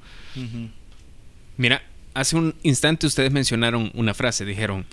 Mira, 1.56 1.82
hace 2.16 2.34
un 2.34 2.54
instante 2.62 3.06
ustedes 3.06 3.30
mencionaron 3.30 3.90
una 3.94 4.14
frase, 4.14 4.46
dijeron, 4.46 4.86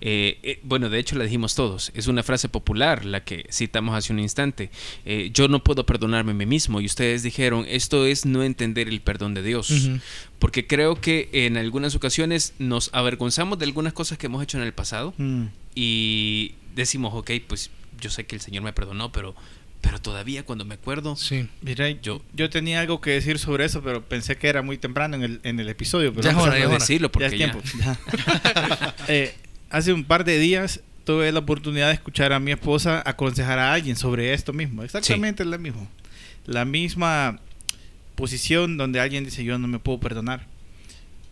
eh, 0.00 0.38
eh, 0.44 0.60
bueno, 0.62 0.88
de 0.88 1.00
hecho 1.00 1.16
la 1.16 1.24
dijimos 1.24 1.56
todos, 1.56 1.90
es 1.94 2.06
una 2.06 2.22
frase 2.22 2.48
popular 2.48 3.04
la 3.04 3.24
que 3.24 3.46
citamos 3.52 3.96
hace 3.96 4.12
un 4.12 4.20
instante, 4.20 4.70
eh, 5.04 5.30
yo 5.34 5.48
no 5.48 5.64
puedo 5.64 5.84
perdonarme 5.84 6.30
a 6.30 6.34
mí 6.34 6.46
mismo 6.46 6.80
y 6.80 6.86
ustedes 6.86 7.24
dijeron, 7.24 7.64
esto 7.68 8.06
es 8.06 8.24
no 8.26 8.44
entender 8.44 8.88
el 8.88 9.00
perdón 9.00 9.34
de 9.34 9.42
Dios, 9.42 9.90
porque 10.38 10.68
creo 10.68 11.00
que 11.00 11.28
en 11.32 11.56
algunas 11.56 11.96
ocasiones 11.96 12.54
nos 12.60 12.90
avergonzamos 12.94 13.58
de 13.58 13.64
algunas 13.64 13.92
cosas 13.92 14.16
que 14.16 14.26
hemos 14.26 14.42
hecho 14.42 14.56
en 14.56 14.62
el 14.62 14.72
pasado 14.72 15.14
mm. 15.18 15.46
y 15.74 16.54
decimos, 16.76 17.12
ok, 17.12 17.32
pues 17.48 17.70
yo 18.00 18.08
sé 18.08 18.24
que 18.24 18.36
el 18.36 18.40
Señor 18.40 18.62
me 18.62 18.72
perdonó, 18.72 19.10
pero 19.10 19.34
pero 19.80 20.00
todavía 20.00 20.44
cuando 20.44 20.64
me 20.64 20.74
acuerdo. 20.74 21.16
Sí. 21.16 21.48
Mira, 21.62 21.88
yo, 21.90 22.22
yo 22.34 22.50
tenía 22.50 22.80
algo 22.80 23.00
que 23.00 23.10
decir 23.10 23.38
sobre 23.38 23.64
eso, 23.64 23.82
pero 23.82 24.04
pensé 24.04 24.36
que 24.36 24.48
era 24.48 24.62
muy 24.62 24.78
temprano 24.78 25.16
en 25.16 25.22
el, 25.22 25.40
en 25.44 25.60
el 25.60 25.68
episodio. 25.68 26.12
Pero 26.12 26.24
ya 26.24 26.30
es 26.30 26.36
hora, 26.36 26.58
ya 26.58 26.68
decirlo 26.68 27.10
porque 27.10 27.30
ya 27.30 27.46
es 27.46 27.52
tiempo. 27.52 27.60
Eh, 29.10 29.34
hace 29.70 29.92
un 29.94 30.04
par 30.04 30.24
de 30.24 30.38
días 30.38 30.82
tuve 31.04 31.32
la 31.32 31.38
oportunidad 31.38 31.88
de 31.88 31.94
escuchar 31.94 32.34
a 32.34 32.40
mi 32.40 32.52
esposa 32.52 33.02
aconsejar 33.06 33.58
a 33.58 33.72
alguien 33.72 33.96
sobre 33.96 34.34
esto 34.34 34.52
mismo. 34.52 34.82
Exactamente 34.82 35.44
la 35.46 35.56
misma. 35.56 35.88
La 36.44 36.66
misma 36.66 37.40
posición 38.14 38.76
donde 38.76 39.00
alguien 39.00 39.24
dice 39.24 39.44
yo 39.44 39.58
no 39.58 39.68
me 39.68 39.78
puedo 39.78 39.98
perdonar. 40.00 40.46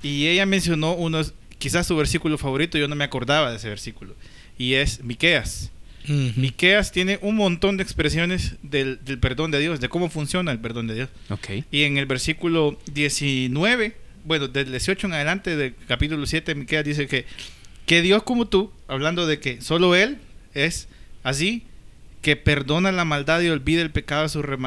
Y 0.02 0.28
ella 0.28 0.46
mencionó 0.46 0.94
unos, 0.94 1.34
quizás 1.58 1.86
su 1.86 1.96
versículo 1.96 2.38
favorito, 2.38 2.78
yo 2.78 2.88
no 2.88 2.96
me 2.96 3.04
acordaba 3.04 3.50
de 3.50 3.56
ese 3.56 3.68
versículo. 3.68 4.14
Y 4.56 4.74
es 4.74 5.02
Miqueas 5.04 5.70
Miqueas 6.08 6.92
tiene 6.92 7.18
un 7.22 7.36
montón 7.36 7.76
de 7.76 7.82
expresiones 7.82 8.56
del, 8.62 8.98
perdón 9.20 9.50
de 9.50 9.60
Dios, 9.60 9.80
de 9.80 9.88
cómo 9.88 10.08
funciona 10.08 10.52
el 10.52 10.58
perdón 10.58 10.86
de 10.86 10.94
Dios. 10.94 11.08
Okay. 11.30 11.64
Y 11.70 11.82
en 11.82 11.98
el 11.98 12.06
versículo 12.06 12.78
19, 12.92 13.96
bueno, 14.24 14.48
del 14.48 14.70
18 14.70 15.06
en 15.06 15.12
adelante 15.14 15.56
del 15.56 15.74
capítulo 15.88 16.26
7, 16.26 16.54
Miqueas 16.54 16.84
dice 16.84 17.06
que 17.06 17.26
que 17.86 18.02
Dios 18.02 18.24
como 18.24 18.48
tú, 18.48 18.72
hablando 18.88 19.26
de 19.26 19.38
que 19.38 19.62
solo 19.62 19.94
Él 19.94 20.18
es 20.54 20.88
así, 21.22 21.62
que 22.20 22.36
perdona 22.36 22.90
la 22.90 23.04
maldad 23.04 23.40
y 23.40 23.48
olvida 23.48 23.80
el 23.80 23.92
pecado 23.92 24.26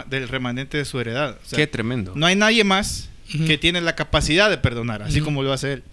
del 0.10 0.30
remanente 0.30 0.78
de 0.78 0.86
su 0.86 1.00
heredad. 1.00 1.38
Qué 1.54 1.68
tremendo. 1.68 2.14
No 2.16 2.26
hay 2.26 2.38
nadie 2.38 2.64
más 2.64 3.10
que 3.46 3.58
tiene 3.58 3.82
la 3.82 3.96
capacidad 3.96 4.50
de 4.50 4.58
perdonar, 4.58 5.04
así 5.04 5.20
como 5.22 5.44
lo 5.44 5.52
hace 5.52 5.74
Él. 5.74 5.84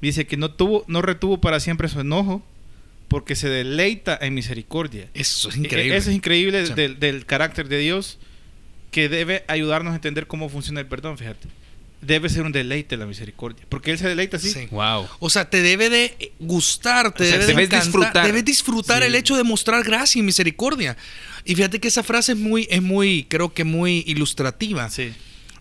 Dice 0.00 0.26
que 0.26 0.36
no, 0.36 0.52
tuvo, 0.52 0.84
no 0.86 1.02
retuvo 1.02 1.40
para 1.40 1.60
siempre 1.60 1.88
su 1.88 2.00
enojo, 2.00 2.42
porque 3.08 3.36
se 3.36 3.48
deleita 3.48 4.18
en 4.20 4.34
misericordia. 4.34 5.08
Eso 5.14 5.48
es 5.48 5.56
increíble. 5.56 5.96
Eso 5.96 6.10
es 6.10 6.16
increíble 6.16 6.62
del, 6.70 6.98
del, 6.98 7.26
carácter 7.26 7.68
de 7.68 7.78
Dios 7.78 8.18
que 8.90 9.08
debe 9.08 9.44
ayudarnos 9.48 9.92
a 9.92 9.96
entender 9.96 10.26
cómo 10.26 10.48
funciona 10.48 10.80
el 10.80 10.86
perdón, 10.86 11.18
fíjate 11.18 11.48
debe 12.02 12.28
ser 12.28 12.42
un 12.42 12.52
deleite 12.52 12.96
la 12.96 13.06
misericordia. 13.06 13.64
Porque 13.68 13.92
Él 13.92 13.98
se 13.98 14.08
deleita 14.08 14.36
así. 14.36 14.50
Sí. 14.50 14.66
Wow. 14.70 15.08
O 15.20 15.30
sea, 15.30 15.48
te 15.48 15.62
debe 15.62 15.88
de 15.88 16.32
gustar, 16.40 17.14
te 17.14 17.24
debe 17.24 17.66
de 17.66 17.76
disfrutar. 17.76 18.26
Debes 18.26 18.44
disfrutar 18.44 19.02
el 19.02 19.14
hecho 19.14 19.36
de 19.36 19.44
mostrar 19.44 19.82
gracia 19.84 20.18
y 20.18 20.22
misericordia. 20.22 20.96
Y 21.44 21.54
fíjate 21.54 21.80
que 21.80 21.88
esa 21.88 22.02
frase 22.02 22.32
es 22.32 22.38
muy, 22.38 22.66
es 22.70 22.82
muy, 22.82 23.24
creo 23.28 23.54
que 23.54 23.64
muy 23.64 24.04
ilustrativa. 24.06 24.90
Sí. 24.90 25.14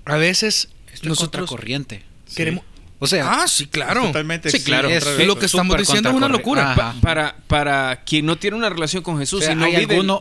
A 0.04 0.18
veces 0.18 0.70
nosotros 1.04 1.48
corriente. 1.48 2.04
queremos, 2.36 2.66
o 3.04 3.08
sea, 3.08 3.42
ah, 3.42 3.48
sí, 3.48 3.66
claro. 3.66 4.04
Totalmente. 4.04 4.52
Sí, 4.52 4.64
claro. 4.64 4.88
lo 5.26 5.36
que 5.36 5.48
estamos 5.48 5.76
diciendo 5.76 6.10
es 6.10 6.16
una 6.16 6.28
locura. 6.28 6.96
para, 7.02 7.36
para 7.48 8.04
quien 8.06 8.28
no 8.28 8.36
tiene 8.36 8.58
una 8.58 8.70
relación 8.70 9.02
con 9.02 9.18
Jesús, 9.18 9.44
hay, 9.48 9.58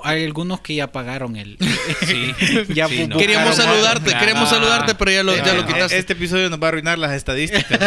hay 0.02 0.24
algunos 0.24 0.60
que 0.60 0.74
ya 0.76 0.90
pagaron 0.90 1.36
el. 1.36 1.58
sí, 2.06 2.32
ya 2.74 2.88
Queríamos 2.88 3.56
saludarte, 3.56 4.16
queremos 4.18 4.48
saludarte, 4.48 4.94
pero 4.94 5.10
ya 5.10 5.22
lo, 5.22 5.36
ya 5.36 5.52
lo 5.52 5.66
quitaste. 5.66 5.98
Este 5.98 6.14
episodio 6.14 6.48
nos 6.48 6.58
va 6.58 6.66
a 6.66 6.68
arruinar 6.68 6.98
las 6.98 7.12
estadísticas. 7.12 7.78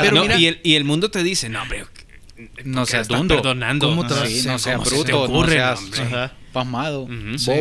pero 0.00 0.24
y, 0.38 0.46
el, 0.46 0.60
y 0.64 0.76
el 0.76 0.84
mundo 0.84 1.10
te 1.10 1.22
dice, 1.22 1.50
no, 1.50 1.60
hombre, 1.60 1.84
no 2.64 2.86
seas 2.86 3.06
dundo. 3.06 3.36
perdonando. 3.36 3.90
¿Cómo 3.90 4.06
te 4.06 4.14
no 4.14 4.58
seas 4.58 4.82
bruto, 4.82 5.28
no 5.28 5.46
seas 5.46 5.78
pasmado. 6.54 7.06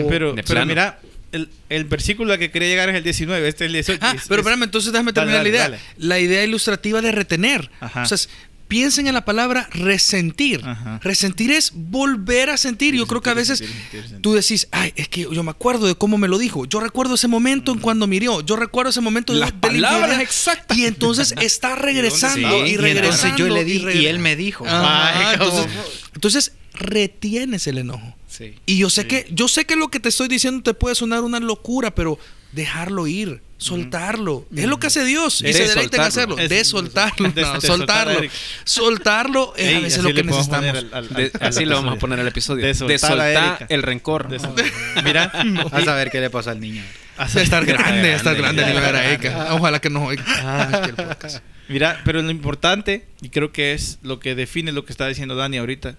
pero, 0.08 0.36
pero 0.36 0.66
mira, 0.66 1.00
el, 1.32 1.50
el, 1.70 1.84
versículo 1.86 2.34
al 2.34 2.40
que 2.40 2.52
quería 2.52 2.70
llegar 2.70 2.90
es 2.90 2.96
el 2.96 3.04
19, 3.04 3.48
este 3.48 3.66
es 3.66 3.68
el 3.68 3.74
18. 3.74 4.00
Ah, 4.02 4.16
pero 4.28 4.42
espérame, 4.42 4.64
entonces 4.64 4.92
déjame 4.92 5.14
terminar 5.14 5.44
la 5.44 5.50
idea. 5.50 5.80
La 5.98 6.20
idea 6.20 6.44
ilustrativa 6.44 7.02
de 7.02 7.12
retener. 7.12 7.70
Ajá. 7.80 8.04
O 8.04 8.06
sea, 8.06 8.18
piensen 8.68 9.08
en 9.08 9.14
la 9.14 9.26
palabra 9.26 9.68
resentir. 9.72 10.64
Resentir 11.02 11.52
es 11.52 11.72
volver 11.74 12.50
a 12.50 12.58
sentir. 12.58 12.96
Yo 12.96 13.08
creo 13.08 13.22
que 13.22 13.30
a 13.30 13.34
veces 13.34 13.64
tú 14.22 14.34
decís, 14.34 14.68
ay, 14.72 14.94
es 14.96 15.08
que 15.08 15.22
yo 15.22 15.44
me 15.44 15.52
acuerdo 15.52 15.88
de 15.88 15.96
cómo 15.96 16.18
me 16.18 16.28
lo 16.28 16.38
dijo. 16.38 16.66
Yo 16.66 16.80
recuerdo 16.80 17.16
ese 17.16 17.28
momento 17.28 17.72
en 17.72 17.80
cuando 17.80 18.08
mirió. 18.08 18.42
Yo 18.42 18.56
recuerdo 18.56 18.90
ese 18.90 19.02
momento 19.02 19.34
de, 19.34 19.52
palabras 19.54 20.20
exactas. 20.20 20.78
Y 20.78 20.86
entonces 20.86 21.34
está 21.42 21.76
regresando 21.78 22.66
y 22.66 22.78
regresando. 22.78 23.38
Y 23.38 23.40
yo 23.40 23.54
le 23.54 23.64
di 23.64 23.84
y, 23.94 24.06
él 24.08 24.20
me 24.20 24.36
dijo. 24.36 24.66
entonces, 24.66 25.68
entonces 26.14 26.52
retienes 26.78 27.68
el 27.68 27.80
enojo. 27.80 28.16
Y 28.66 28.78
yo 28.78 28.90
sé 28.90 29.08
que 29.08 29.26
yo 29.32 29.48
sé 29.48 29.66
que 29.66 29.76
lo 29.76 29.88
que 29.90 30.00
te 30.00 30.10
estoy 30.10 30.28
diciendo 30.28 30.62
te 30.62 30.74
puede 30.74 30.96
sonar 30.96 31.24
una 31.24 31.40
locura, 31.40 31.94
pero 31.96 32.20
dejarlo 32.52 33.08
ir, 33.08 33.42
soltarlo. 33.58 34.46
Es 34.56 34.66
lo 34.66 34.80
que 34.80 34.88
hace 34.88 35.04
Dios 35.06 35.42
y 35.42 35.54
se 35.54 35.68
deleita 35.68 35.98
en 35.98 36.04
hacerlo. 36.04 36.36
de 36.36 36.64
soltarlo. 36.64 37.32
soltarlo. 37.62 38.30
soltarlo 38.64 39.54
es 39.58 39.76
a 39.76 39.80
veces 39.80 40.04
lo 40.04 40.14
que 40.14 40.24
necesitamos. 40.24 40.86
así 41.40 41.66
lo 41.66 41.76
vamos 41.76 41.96
a 41.96 42.00
poner 42.00 42.20
el 42.20 42.28
episodio. 42.28 42.66
De 42.66 42.74
soltar, 42.74 43.66
el 43.70 43.84
rencor. 43.84 44.28
Mira, 45.04 45.32
vas 45.72 45.88
a 45.88 45.96
ver 45.96 46.12
qué 46.12 46.22
le 46.22 46.30
pasa 46.30 46.52
al 46.52 46.60
niño. 46.60 46.84
Hasta 47.18 47.42
estar 47.42 47.66
grande, 47.66 48.14
estar 48.14 48.36
grande, 48.36 48.64
Ojalá 49.52 49.80
que 49.80 49.90
nos 49.90 50.08
oiga. 50.08 50.24
Ah, 50.28 51.08
Mira, 51.68 52.00
pero 52.06 52.22
lo 52.22 52.32
importante, 52.32 53.08
y 53.22 53.30
creo 53.30 53.52
que 53.52 53.74
es 53.74 54.00
lo 54.04 54.20
que 54.20 54.36
define 54.36 54.72
lo 54.72 54.86
que 54.86 54.94
está 54.94 55.08
diciendo 55.08 55.36
Dani 55.36 55.58
ahorita, 55.58 55.98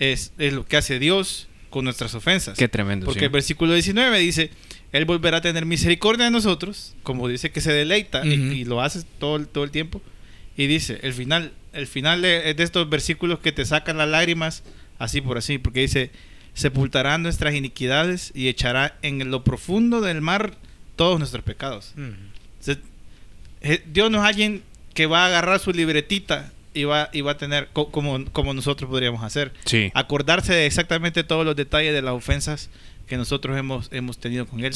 es, 0.00 0.32
es 0.38 0.52
lo 0.52 0.66
que 0.66 0.76
hace 0.76 0.98
Dios 0.98 1.46
con 1.68 1.84
nuestras 1.84 2.14
ofensas. 2.14 2.58
Qué 2.58 2.68
tremendo. 2.68 3.06
Porque 3.06 3.26
el 3.26 3.30
versículo 3.30 3.72
19 3.74 4.18
dice, 4.18 4.50
Él 4.92 5.04
volverá 5.04 5.36
a 5.36 5.40
tener 5.40 5.64
misericordia 5.64 6.24
de 6.24 6.30
nosotros, 6.32 6.96
como 7.04 7.28
dice 7.28 7.50
que 7.52 7.60
se 7.60 7.72
deleita 7.72 8.26
y, 8.26 8.64
lo 8.64 8.82
hace 8.82 9.04
todo, 9.18 9.46
todo 9.46 9.62
el 9.62 9.70
tiempo. 9.70 10.02
Y 10.56 10.66
dice, 10.66 10.98
el 11.02 11.14
final, 11.14 11.52
el 11.72 11.86
final 11.86 12.22
de, 12.22 12.54
estos 12.58 12.90
versículos 12.90 13.38
que 13.38 13.52
te 13.52 13.64
sacan 13.64 13.96
las 13.98 14.08
lágrimas, 14.08 14.64
así 14.98 15.20
por 15.20 15.38
así, 15.38 15.58
porque 15.58 15.80
dice, 15.80 16.10
sepultará 16.54 17.16
nuestras 17.18 17.54
iniquidades 17.54 18.32
y 18.34 18.48
echará 18.48 18.98
en 19.02 19.30
lo 19.30 19.44
profundo 19.44 20.00
del 20.00 20.20
mar 20.20 20.56
todos 20.96 21.18
nuestros 21.18 21.44
pecados. 21.44 21.94
Eh, 23.62 23.82
Dios 23.86 24.10
no 24.10 24.18
es 24.18 24.24
alguien 24.24 24.62
que 24.94 25.06
va 25.06 25.24
a 25.24 25.26
agarrar 25.26 25.60
su 25.60 25.72
libretita 25.72 26.52
y 26.72 26.84
va, 26.84 27.10
a 27.10 27.36
tener, 27.36 27.68
como, 27.72 28.24
como 28.32 28.54
nosotros 28.54 28.88
podríamos 28.88 29.22
hacer. 29.22 29.52
Acordarse 29.94 30.52
de 30.52 30.66
exactamente 30.66 31.24
todos 31.24 31.44
los 31.44 31.56
detalles 31.56 31.92
de 31.92 32.02
las 32.02 32.14
ofensas 32.14 32.70
que 33.06 33.16
nosotros 33.16 33.58
hemos, 33.58 33.88
hemos 33.92 34.18
tenido 34.18 34.46
con 34.46 34.64
Él. 34.64 34.74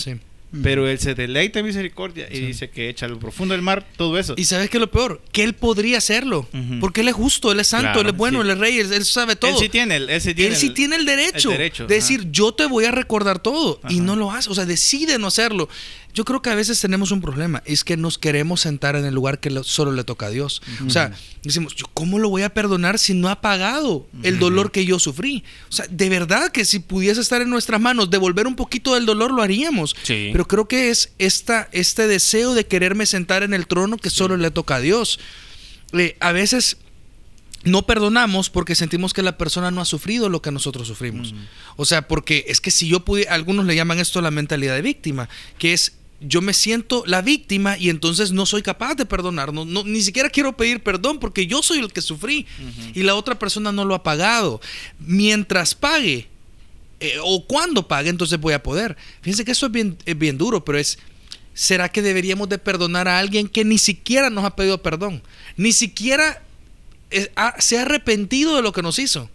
Pero 0.63 0.89
Él 0.89 0.99
se 0.99 1.15
deleita 1.15 1.59
en 1.59 1.67
misericordia 1.67 2.29
y 2.31 2.39
dice 2.39 2.71
que 2.71 2.89
echa 2.89 3.09
lo 3.09 3.19
profundo 3.19 3.55
del 3.55 3.63
mar 3.63 3.85
todo 3.97 4.19
eso. 4.19 4.35
Y 4.37 4.45
sabes 4.45 4.71
que 4.71 4.79
lo 4.79 4.91
peor, 4.91 5.21
que 5.33 5.43
Él 5.43 5.55
podría 5.55 5.99
hacerlo. 5.99 6.49
Porque 6.81 7.01
Él 7.01 7.09
es 7.09 7.15
justo, 7.15 7.51
Él 7.51 7.61
es 7.61 7.69
santo, 7.69 8.01
Él 8.01 8.09
es 8.09 8.17
bueno, 8.17 8.43
Él 8.43 8.51
es 8.51 8.59
rey, 8.59 8.79
él, 8.79 9.05
sabe 9.05 9.37
todo. 9.37 9.53
Él 9.53 9.57
sí 9.59 9.69
tiene, 9.69 9.97
él, 9.97 10.21
sí 10.21 10.35
tiene, 10.35 10.51
él 10.51 10.57
sí 10.57 10.71
tiene 10.71 10.97
el, 10.97 11.07
derecho, 11.07 11.51
de 11.51 11.87
decir, 11.87 12.31
yo 12.31 12.53
te 12.53 12.67
voy 12.67 12.85
a 12.85 12.91
recordar 12.91 13.39
todo. 13.39 13.81
Y 13.89 14.01
no 14.01 14.17
lo 14.17 14.31
hace, 14.31 14.51
o 14.51 14.55
sea, 14.55 14.67
decide 14.67 15.19
no 15.19 15.29
hacerlo. 15.29 15.69
Yo 16.15 16.25
creo 16.25 16.43
que 16.43 16.51
a 16.51 16.55
veces 16.55 16.81
tenemos 16.81 17.11
un 17.11 17.21
problema, 17.21 17.61
es 17.67 17.83
que 17.83 17.97
nos 17.97 18.19
queremos 18.19 18.61
sentar 18.61 18.95
en 18.95 19.05
el 19.05 19.13
lugar 19.13 19.41
que 19.41 19.51
solo 19.65 19.91
le 19.91 20.05
toca 20.05 20.27
a 20.27 20.31
Dios. 20.31 20.63
O 20.87 20.91
sea, 20.91 21.13
decimos, 21.43 21.75
¿cómo 21.93 22.21
lo 22.21 22.29
voy 22.29 22.43
a 22.43 22.55
perdonar 22.55 23.01
si 23.01 23.15
no 23.15 23.29
ha 23.29 23.41
pagado 23.41 24.07
el 24.23 24.39
dolor 24.39 24.71
que 24.71 24.87
yo 24.87 25.01
sufrí? 25.01 25.43
O 25.69 25.73
sea, 25.73 25.87
de 25.91 26.09
verdad 26.09 26.53
que 26.53 26.65
si 26.65 26.79
pudiese 26.79 27.21
estar 27.21 27.43
en 27.43 27.51
nuestras 27.51 27.81
manos, 27.81 28.11
devolver 28.11 28.47
un 28.47 28.55
poquito 28.55 28.95
del 28.95 29.07
dolor, 29.07 29.33
lo 29.33 29.43
haríamos. 29.43 29.97
Pero 30.07 30.47
creo 30.47 30.69
que 30.69 30.91
es 30.91 31.13
esta, 31.19 31.69
este 31.73 32.07
deseo 32.07 32.55
de 32.55 32.65
quererme 32.65 33.07
sentar 33.07 33.43
en 33.43 33.53
el 33.53 33.67
trono 33.67 33.97
que 33.97 34.09
solo 34.09 34.37
le 34.37 34.53
toca 34.53 34.77
a 34.77 34.81
Dios. 34.81 35.19
Eh, 35.93 36.17
a 36.21 36.31
veces 36.31 36.77
no 37.65 37.87
perdonamos 37.87 38.51
porque 38.51 38.75
sentimos 38.75 39.13
que 39.13 39.23
la 39.23 39.37
persona 39.37 39.71
no 39.71 39.81
ha 39.81 39.85
sufrido 39.85 40.29
lo 40.29 40.43
que 40.43 40.53
nosotros 40.53 40.87
sufrimos. 40.87 41.35
O 41.77 41.85
sea, 41.85 42.07
porque 42.07 42.45
es 42.49 42.61
que 42.61 42.71
si 42.71 42.89
yo 42.89 43.05
pudiera, 43.05 43.35
algunos 43.35 43.67
le 43.67 43.75
llaman 43.75 43.99
esto 43.99 44.21
la 44.21 44.31
mentalidad 44.31 44.75
de 44.75 44.83
víctima, 44.83 45.29
que 45.59 45.73
es 45.73 45.95
yo 46.27 46.41
me 46.41 46.55
siento 46.55 47.05
la 47.07 47.23
víctima 47.23 47.79
y 47.79 47.91
entonces 47.91 48.33
no 48.33 48.47
soy 48.47 48.63
capaz 48.63 48.95
de 48.95 49.07
perdonar, 49.07 49.53
no, 49.53 49.65
ni 49.65 50.01
siquiera 50.03 50.29
quiero 50.31 50.57
pedir 50.57 50.83
perdón 50.83 51.19
porque 51.19 51.47
yo 51.47 51.63
soy 51.63 51.79
el 51.79 51.93
que 51.93 52.03
sufrí 52.03 52.47
y 52.95 53.03
la 53.03 53.15
otra 53.15 53.39
persona 53.39 53.73
no 53.73 53.85
lo 53.85 53.95
ha 53.95 54.03
pagado. 54.03 54.61
Mientras 54.99 55.75
pague 55.75 56.29
eh, 57.01 57.17
o 57.23 57.45
cuando 57.47 57.87
pague, 57.87 58.11
entonces 58.11 58.39
voy 58.41 58.55
a 58.55 58.63
poder. 58.63 58.97
Fíjense 59.23 59.45
que 59.45 59.53
eso 59.53 59.67
es 59.67 59.73
bien, 59.73 59.97
bien 60.17 60.39
duro, 60.39 60.65
pero 60.65 60.79
es, 60.79 60.99
¿será 61.53 61.89
que 61.89 62.03
deberíamos 62.03 62.49
de 62.49 62.59
perdonar 62.59 63.09
a 63.09 63.19
alguien 63.19 63.49
que 63.49 63.65
ni 63.65 63.79
siquiera 63.79 64.31
nos 64.31 64.45
ha 64.45 64.57
pedido 64.57 64.83
perdón? 64.83 65.23
Ni 65.57 65.73
siquiera 65.73 66.43
eh, 67.11 67.31
se 67.59 67.79
ha 67.79 67.83
arrepentido 67.83 68.57
de 68.57 68.63
lo 68.63 68.73
que 68.73 68.83
nos 68.83 68.99
hizo. 68.99 69.31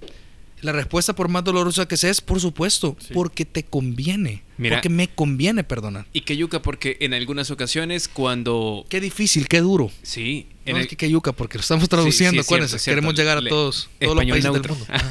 La 0.62 0.72
respuesta, 0.72 1.16
por 1.16 1.30
más 1.30 1.44
dolorosa 1.44 1.88
que 1.88 1.98
sea, 1.98 2.10
es 2.10 2.22
por 2.22 2.40
supuesto, 2.40 2.98
porque 3.14 3.46
te 3.46 3.64
conviene. 3.64 4.44
porque 4.58 4.90
me 4.90 5.08
conviene 5.08 5.64
perdonar. 5.64 6.06
Y 6.14 6.22
que 6.22 6.36
yuca, 6.36 6.62
porque 6.62 6.98
en 7.00 7.14
algunas 7.14 7.52
ocasiones 7.52 8.08
cuando. 8.08 8.86
Qué 8.90 9.00
difícil, 9.00 9.48
qué 9.48 9.62
duro. 9.62 9.92
Sí. 10.04 10.48
En 10.66 10.76
no, 10.76 10.82
es 10.82 10.88
que, 10.88 10.98
que 10.98 11.10
yuca, 11.10 11.32
porque 11.32 11.58
lo 11.58 11.62
estamos 11.62 11.88
traduciendo, 11.90 12.42
acuérdense. 12.42 12.78
Queremos 12.84 13.16
llegar 13.16 13.38
a 13.38 13.42
todos, 13.42 13.90
todos 14.00 14.16
los 14.16 14.26
países 14.26 14.44
del 14.52 14.62
mundo. 14.62 14.86
Ah, 14.90 15.02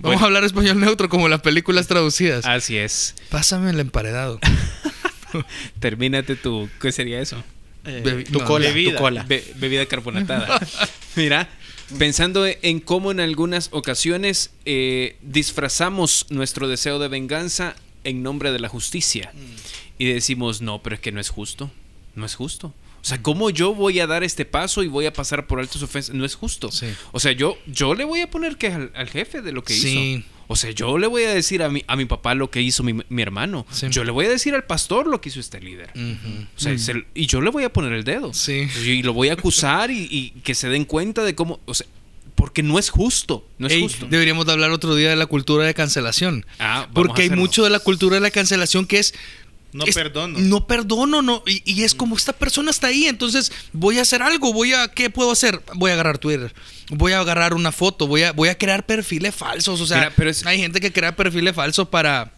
Vamos 0.00 0.22
a 0.22 0.24
hablar 0.24 0.44
español 0.44 0.80
neutro 0.80 1.08
como 1.08 1.28
las 1.28 1.40
películas 1.40 1.86
traducidas. 1.86 2.44
Así 2.44 2.76
es. 2.76 3.14
Pásame 3.30 3.70
el 3.70 3.80
emparedado. 3.80 4.40
Termínate 5.80 6.36
tu. 6.36 6.68
¿Qué 6.80 6.92
sería 6.92 7.20
eso? 7.20 7.42
Eh, 7.84 8.24
tu, 8.30 8.40
cola, 8.40 8.68
bebida, 8.68 8.92
tu 8.92 8.98
cola. 8.98 9.24
bebida 9.24 9.86
carbonatada. 9.86 10.60
Mira, 11.16 11.48
Pensando 11.96 12.46
en 12.46 12.80
cómo 12.80 13.10
en 13.10 13.20
algunas 13.20 13.68
ocasiones 13.72 14.50
eh, 14.64 15.16
disfrazamos 15.22 16.26
nuestro 16.28 16.68
deseo 16.68 16.98
de 16.98 17.08
venganza 17.08 17.76
en 18.04 18.22
nombre 18.22 18.52
de 18.52 18.58
la 18.58 18.68
justicia. 18.68 19.32
Mm. 19.32 20.02
Y 20.02 20.12
decimos, 20.12 20.60
no, 20.60 20.82
pero 20.82 20.96
es 20.96 21.00
que 21.00 21.12
no 21.12 21.20
es 21.20 21.30
justo. 21.30 21.70
No 22.14 22.26
es 22.26 22.34
justo. 22.34 22.74
O 23.00 23.04
sea, 23.04 23.22
¿cómo 23.22 23.50
yo 23.50 23.74
voy 23.74 24.00
a 24.00 24.06
dar 24.06 24.24
este 24.24 24.44
paso 24.44 24.82
y 24.82 24.88
voy 24.88 25.06
a 25.06 25.12
pasar 25.12 25.46
por 25.46 25.60
altos 25.60 25.82
ofensas? 25.82 26.14
No 26.14 26.24
es 26.24 26.34
justo. 26.34 26.70
O 27.12 27.20
sea, 27.20 27.32
yo, 27.32 27.56
yo 27.66 27.94
le 27.94 28.04
voy 28.04 28.20
a 28.20 28.30
poner 28.30 28.56
que 28.56 28.68
al, 28.68 29.08
jefe 29.08 29.40
de 29.40 29.52
lo 29.52 29.62
que 29.62 29.74
hizo. 29.74 30.24
O 30.48 30.56
sea, 30.56 30.70
yo 30.70 30.96
le 30.96 31.06
voy 31.06 31.24
a 31.24 31.34
decir 31.34 31.62
a 31.62 31.68
mi, 31.68 31.84
a 31.86 31.94
mi 31.94 32.06
papá 32.06 32.34
lo 32.34 32.50
que 32.50 32.62
hizo 32.62 32.82
mi, 32.82 33.22
hermano. 33.22 33.66
Yo 33.90 34.02
le 34.02 34.10
voy 34.10 34.26
a 34.26 34.30
decir 34.30 34.54
al 34.54 34.64
pastor 34.64 35.06
lo 35.06 35.20
que 35.20 35.28
hizo 35.28 35.40
este 35.40 35.60
líder. 35.60 35.90
O 35.94 36.60
sea, 36.60 36.74
y 37.14 37.26
yo 37.26 37.40
le 37.40 37.50
voy 37.50 37.64
a 37.64 37.72
poner 37.72 37.92
el 37.92 38.04
dedo. 38.04 38.32
Y 38.84 39.02
lo 39.02 39.12
voy 39.12 39.28
a 39.28 39.34
acusar 39.34 39.90
y, 39.90 40.30
que 40.42 40.54
se 40.54 40.68
den 40.68 40.84
cuenta 40.84 41.22
de 41.22 41.34
cómo... 41.34 41.60
O 41.66 41.74
sea, 41.74 41.86
porque 42.34 42.62
no 42.62 42.78
es 42.78 42.88
justo. 42.88 43.46
No 43.58 43.66
es 43.66 43.80
justo. 43.80 44.06
Deberíamos 44.08 44.46
de 44.46 44.52
hablar 44.52 44.70
otro 44.70 44.94
día 44.94 45.10
de 45.10 45.16
la 45.16 45.26
cultura 45.26 45.66
de 45.66 45.74
cancelación. 45.74 46.46
Ah, 46.60 46.88
porque 46.94 47.22
hay 47.22 47.30
mucho 47.30 47.64
de 47.64 47.70
la 47.70 47.80
cultura 47.80 48.14
de 48.14 48.20
la 48.20 48.30
cancelación 48.30 48.86
que 48.86 49.00
es 49.00 49.12
No 49.72 49.84
perdono. 49.84 50.38
No 50.38 50.66
perdono, 50.66 51.20
no. 51.20 51.42
Y, 51.46 51.82
es 51.82 51.94
como 51.94 52.16
esta 52.16 52.32
persona 52.32 52.70
está 52.70 52.86
ahí, 52.86 53.06
entonces 53.06 53.52
voy 53.72 53.98
a 53.98 54.02
hacer 54.02 54.22
algo. 54.22 54.52
Voy 54.52 54.72
a. 54.72 54.88
¿Qué 54.88 55.10
puedo 55.10 55.30
hacer? 55.30 55.60
Voy 55.74 55.90
a 55.90 55.94
agarrar 55.94 56.18
Twitter. 56.18 56.54
Voy 56.90 57.12
a 57.12 57.20
agarrar 57.20 57.52
una 57.52 57.70
foto. 57.70 58.06
Voy 58.06 58.22
a, 58.22 58.32
voy 58.32 58.48
a 58.48 58.56
crear 58.56 58.86
perfiles 58.86 59.34
falsos. 59.34 59.80
O 59.80 59.86
sea, 59.86 60.12
pero 60.16 60.30
hay 60.46 60.58
gente 60.58 60.80
que 60.80 60.92
crea 60.92 61.14
perfiles 61.14 61.54
falsos 61.54 61.88
para. 61.88 62.32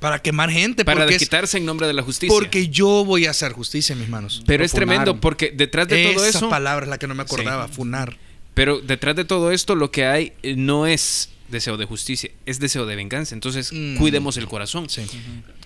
Para 0.00 0.20
quemar 0.20 0.50
gente. 0.50 0.84
Para 0.84 1.06
quitarse 1.06 1.58
en 1.58 1.66
nombre 1.66 1.86
de 1.86 1.92
la 1.94 2.02
justicia. 2.02 2.34
Porque 2.34 2.68
yo 2.68 3.04
voy 3.04 3.26
a 3.26 3.30
hacer 3.30 3.52
justicia 3.52 3.92
en 3.94 4.00
mis 4.00 4.08
manos. 4.08 4.42
Pero 4.46 4.64
es 4.64 4.72
tremendo 4.72 5.20
porque 5.20 5.52
detrás 5.54 5.88
de 5.88 6.12
todo 6.12 6.24
eso. 6.24 6.38
Esa 6.38 6.48
palabra 6.50 6.84
es 6.84 6.90
la 6.90 6.98
que 6.98 7.06
no 7.06 7.14
me 7.14 7.22
acordaba, 7.22 7.68
funar. 7.68 8.18
Pero 8.52 8.80
detrás 8.80 9.16
de 9.16 9.24
todo 9.24 9.52
esto 9.52 9.74
lo 9.74 9.90
que 9.90 10.04
hay 10.04 10.32
eh, 10.42 10.56
no 10.56 10.86
es 10.86 11.30
deseo 11.50 11.76
de 11.76 11.84
justicia, 11.84 12.30
es 12.46 12.60
deseo 12.60 12.86
de 12.86 12.96
venganza. 12.96 13.34
Entonces, 13.34 13.72
mm. 13.72 13.96
cuidemos 13.96 14.36
el 14.36 14.46
corazón. 14.46 14.86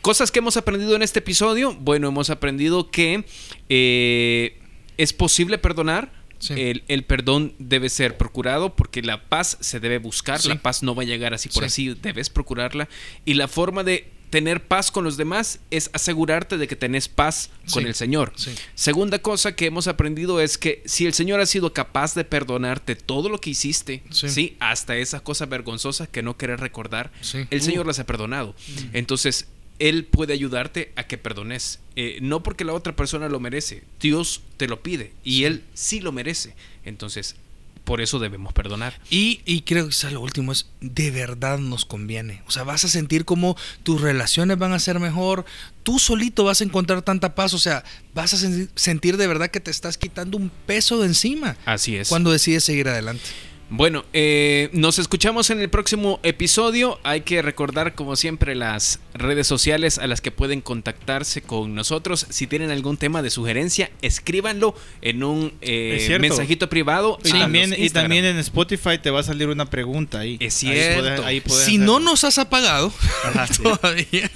Cosas 0.02 0.30
que 0.30 0.40
hemos 0.40 0.56
aprendido 0.56 0.94
en 0.96 1.02
este 1.02 1.20
episodio. 1.20 1.74
Bueno, 1.74 2.08
hemos 2.08 2.30
aprendido 2.30 2.90
que 2.90 3.24
eh, 3.68 4.58
es 4.98 5.12
posible 5.12 5.58
perdonar. 5.58 6.24
El, 6.50 7.04
perdón 7.04 7.54
debe 7.58 7.88
ser 7.88 8.18
procurado 8.18 8.76
porque 8.76 9.00
la 9.00 9.28
paz 9.30 9.56
se 9.60 9.80
debe 9.80 9.96
buscar. 9.96 10.44
La 10.44 10.60
paz 10.60 10.82
no 10.82 10.94
va 10.94 11.02
a 11.02 11.06
llegar 11.06 11.32
así 11.32 11.48
por 11.48 11.64
así. 11.64 11.94
Debes 12.02 12.28
procurarla. 12.28 12.88
Y 13.24 13.34
la 13.34 13.48
forma 13.48 13.82
de 13.82 14.10
tener 14.34 14.66
paz 14.66 14.90
con 14.90 15.04
los 15.04 15.16
demás 15.16 15.60
es 15.70 15.90
asegurarte 15.92 16.58
de 16.58 16.66
que 16.66 16.74
tenés 16.74 17.06
paz 17.06 17.50
con 17.72 17.86
el 17.86 17.94
Señor. 17.94 18.32
Segunda 18.74 19.20
cosa 19.20 19.54
que 19.54 19.66
hemos 19.66 19.86
aprendido 19.86 20.40
es 20.40 20.58
que 20.58 20.82
si 20.86 21.06
el 21.06 21.14
Señor 21.14 21.38
ha 21.38 21.46
sido 21.46 21.72
capaz 21.72 22.16
de 22.16 22.24
perdonarte 22.24 22.96
todo 22.96 23.28
lo 23.28 23.40
que 23.40 23.50
hiciste, 23.50 24.02
sí, 24.10 24.56
hasta 24.58 24.96
esas 24.96 25.22
cosas 25.22 25.48
vergonzosas 25.48 26.08
que 26.08 26.24
no 26.24 26.36
querés 26.36 26.58
recordar, 26.58 27.12
el 27.48 27.62
Señor 27.62 27.84
uh. 27.84 27.86
las 27.86 28.00
ha 28.00 28.06
perdonado. 28.06 28.56
Mm. 28.66 28.96
Entonces, 28.96 29.46
él 29.78 30.04
puede 30.04 30.32
ayudarte 30.32 30.92
a 30.96 31.06
que 31.06 31.16
perdones. 31.16 31.78
Eh, 31.94 32.18
no 32.20 32.42
porque 32.42 32.64
la 32.64 32.72
otra 32.72 32.96
persona 32.96 33.28
lo 33.28 33.38
merece, 33.38 33.84
Dios 34.00 34.42
te 34.56 34.66
lo 34.66 34.82
pide 34.82 35.12
y 35.22 35.44
Él 35.44 35.62
sí 35.74 36.00
lo 36.00 36.10
merece. 36.10 36.56
Entonces, 36.84 37.36
por 37.84 38.00
eso 38.00 38.18
debemos 38.18 38.52
perdonar. 38.52 38.98
Y, 39.10 39.40
y 39.44 39.62
creo 39.62 39.88
que 39.88 40.10
lo 40.10 40.20
último 40.20 40.52
es, 40.52 40.66
de 40.80 41.10
verdad 41.10 41.58
nos 41.58 41.84
conviene. 41.84 42.42
O 42.46 42.50
sea, 42.50 42.64
vas 42.64 42.84
a 42.84 42.88
sentir 42.88 43.24
como 43.24 43.56
tus 43.82 44.00
relaciones 44.00 44.58
van 44.58 44.72
a 44.72 44.78
ser 44.78 44.98
mejor, 45.00 45.44
tú 45.82 45.98
solito 45.98 46.44
vas 46.44 46.60
a 46.60 46.64
encontrar 46.64 47.02
tanta 47.02 47.34
paz, 47.34 47.54
o 47.54 47.58
sea, 47.58 47.84
vas 48.14 48.34
a 48.34 48.50
sentir 48.74 49.16
de 49.16 49.26
verdad 49.26 49.50
que 49.50 49.60
te 49.60 49.70
estás 49.70 49.98
quitando 49.98 50.38
un 50.38 50.50
peso 50.66 50.98
de 51.00 51.06
encima. 51.06 51.56
Así 51.66 51.96
es. 51.96 52.08
Cuando 52.08 52.32
decides 52.32 52.64
seguir 52.64 52.88
adelante. 52.88 53.24
Bueno, 53.70 54.04
eh, 54.12 54.68
nos 54.72 54.98
escuchamos 54.98 55.48
en 55.50 55.60
el 55.60 55.70
próximo 55.70 56.20
episodio. 56.22 57.00
Hay 57.02 57.22
que 57.22 57.40
recordar, 57.40 57.94
como 57.94 58.14
siempre, 58.14 58.54
las 58.54 59.00
redes 59.14 59.46
sociales 59.46 59.98
a 59.98 60.06
las 60.06 60.20
que 60.20 60.30
pueden 60.30 60.60
contactarse 60.60 61.42
con 61.42 61.74
nosotros. 61.74 62.26
Si 62.28 62.46
tienen 62.46 62.70
algún 62.70 62.98
tema 62.98 63.22
de 63.22 63.30
sugerencia, 63.30 63.90
escríbanlo 64.02 64.74
en 65.00 65.24
un 65.24 65.54
eh, 65.62 66.16
mensajito 66.20 66.68
privado. 66.68 67.18
Y, 67.24 67.30
también, 67.30 67.74
y 67.76 67.88
también 67.90 68.26
en 68.26 68.38
Spotify 68.38 68.98
te 69.02 69.10
va 69.10 69.20
a 69.20 69.24
salir 69.24 69.48
una 69.48 69.64
pregunta 69.64 70.20
ahí. 70.20 70.36
Es 70.40 70.54
cierto. 70.54 71.24
si 71.48 71.78
no 71.78 72.00
nos 72.00 72.24
has 72.24 72.38
apagado, 72.38 72.92
todavía 73.62 74.30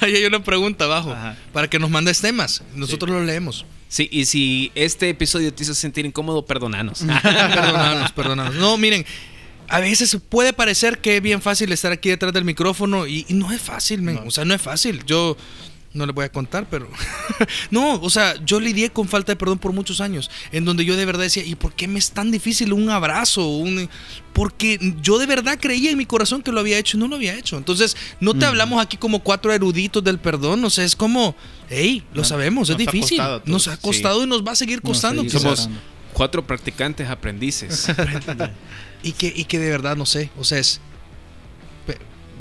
ahí 0.00 0.16
hay 0.16 0.24
una 0.24 0.42
pregunta 0.42 0.84
abajo 0.86 1.16
para 1.52 1.68
que 1.68 1.78
nos 1.78 1.88
mandes 1.88 2.20
temas. 2.20 2.62
Nosotros 2.74 3.10
lo 3.10 3.22
leemos. 3.22 3.64
Sí, 3.92 4.08
y 4.10 4.24
si 4.24 4.72
este 4.74 5.10
episodio 5.10 5.52
te 5.52 5.64
hizo 5.64 5.74
sentir 5.74 6.06
incómodo, 6.06 6.46
perdonanos. 6.46 7.00
perdonanos, 7.22 8.10
perdonanos. 8.12 8.54
No, 8.54 8.78
miren, 8.78 9.04
a 9.68 9.80
veces 9.80 10.16
puede 10.30 10.54
parecer 10.54 11.00
que 11.00 11.18
es 11.18 11.22
bien 11.22 11.42
fácil 11.42 11.70
estar 11.72 11.92
aquí 11.92 12.08
detrás 12.08 12.32
del 12.32 12.46
micrófono 12.46 13.06
y, 13.06 13.26
no 13.28 13.52
es 13.52 13.60
fácil, 13.60 14.00
men. 14.00 14.20
O 14.24 14.30
sea, 14.30 14.46
no 14.46 14.54
es 14.54 14.62
fácil. 14.62 15.04
Yo 15.04 15.36
no 15.94 16.06
le 16.06 16.12
voy 16.12 16.24
a 16.24 16.32
contar, 16.32 16.66
pero... 16.70 16.88
no, 17.70 18.00
o 18.00 18.10
sea, 18.10 18.34
yo 18.44 18.60
lidié 18.60 18.90
con 18.90 19.08
falta 19.08 19.32
de 19.32 19.36
perdón 19.36 19.58
por 19.58 19.72
muchos 19.72 20.00
años, 20.00 20.30
en 20.50 20.64
donde 20.64 20.84
yo 20.84 20.96
de 20.96 21.04
verdad 21.04 21.24
decía, 21.24 21.44
¿y 21.44 21.54
por 21.54 21.74
qué 21.74 21.88
me 21.88 21.98
es 21.98 22.12
tan 22.12 22.30
difícil 22.30 22.72
un 22.72 22.88
abrazo? 22.90 23.46
Un... 23.46 23.88
Porque 24.32 24.78
yo 25.02 25.18
de 25.18 25.26
verdad 25.26 25.58
creía 25.60 25.90
en 25.90 25.98
mi 25.98 26.06
corazón 26.06 26.42
que 26.42 26.52
lo 26.52 26.60
había 26.60 26.78
hecho 26.78 26.96
y 26.96 27.00
no 27.00 27.08
lo 27.08 27.16
había 27.16 27.34
hecho. 27.34 27.58
Entonces, 27.58 27.96
no 28.20 28.32
te 28.34 28.46
hablamos 28.46 28.82
aquí 28.82 28.96
como 28.96 29.20
cuatro 29.20 29.52
eruditos 29.52 30.02
del 30.02 30.18
perdón, 30.18 30.64
o 30.64 30.70
sea, 30.70 30.84
es 30.84 30.96
como, 30.96 31.36
hey, 31.68 32.02
lo 32.14 32.24
sabemos, 32.24 32.70
es 32.70 32.78
difícil. 32.78 33.20
nos 33.44 33.68
ha 33.68 33.76
costado 33.76 34.22
y 34.22 34.26
nos 34.26 34.46
va 34.46 34.52
a 34.52 34.56
seguir 34.56 34.80
costando. 34.80 35.28
Somos 35.28 35.68
cuatro 36.14 36.46
practicantes 36.46 37.08
aprendices. 37.08 37.88
y, 39.02 39.12
que, 39.12 39.32
y 39.34 39.44
que 39.44 39.58
de 39.58 39.70
verdad, 39.70 39.96
no 39.96 40.06
sé, 40.06 40.30
o 40.38 40.44
sea, 40.44 40.58
es 40.58 40.80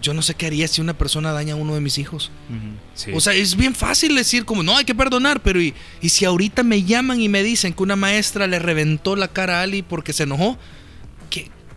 yo 0.01 0.13
no 0.13 0.21
sé 0.21 0.33
qué 0.33 0.47
haría 0.47 0.67
si 0.67 0.81
una 0.81 0.93
persona 0.93 1.31
daña 1.31 1.53
a 1.53 1.57
uno 1.57 1.75
de 1.75 1.81
mis 1.81 1.97
hijos. 1.97 2.31
O 3.13 3.21
sea, 3.21 3.33
es 3.33 3.55
bien 3.55 3.75
fácil 3.75 4.15
decir 4.15 4.45
como, 4.45 4.63
no, 4.63 4.75
hay 4.75 4.85
que 4.85 4.95
perdonar, 4.95 5.41
pero 5.41 5.61
y, 5.61 5.73
si 6.01 6.25
ahorita 6.25 6.63
me 6.63 6.83
llaman 6.83 7.21
y 7.21 7.29
me 7.29 7.43
dicen 7.43 7.73
que 7.73 7.83
una 7.83 7.95
maestra 7.95 8.47
le 8.47 8.59
reventó 8.59 9.15
la 9.15 9.27
cara 9.27 9.59
a 9.59 9.63
Ali 9.63 9.81
porque 9.81 10.13
se 10.13 10.23
enojó. 10.23 10.57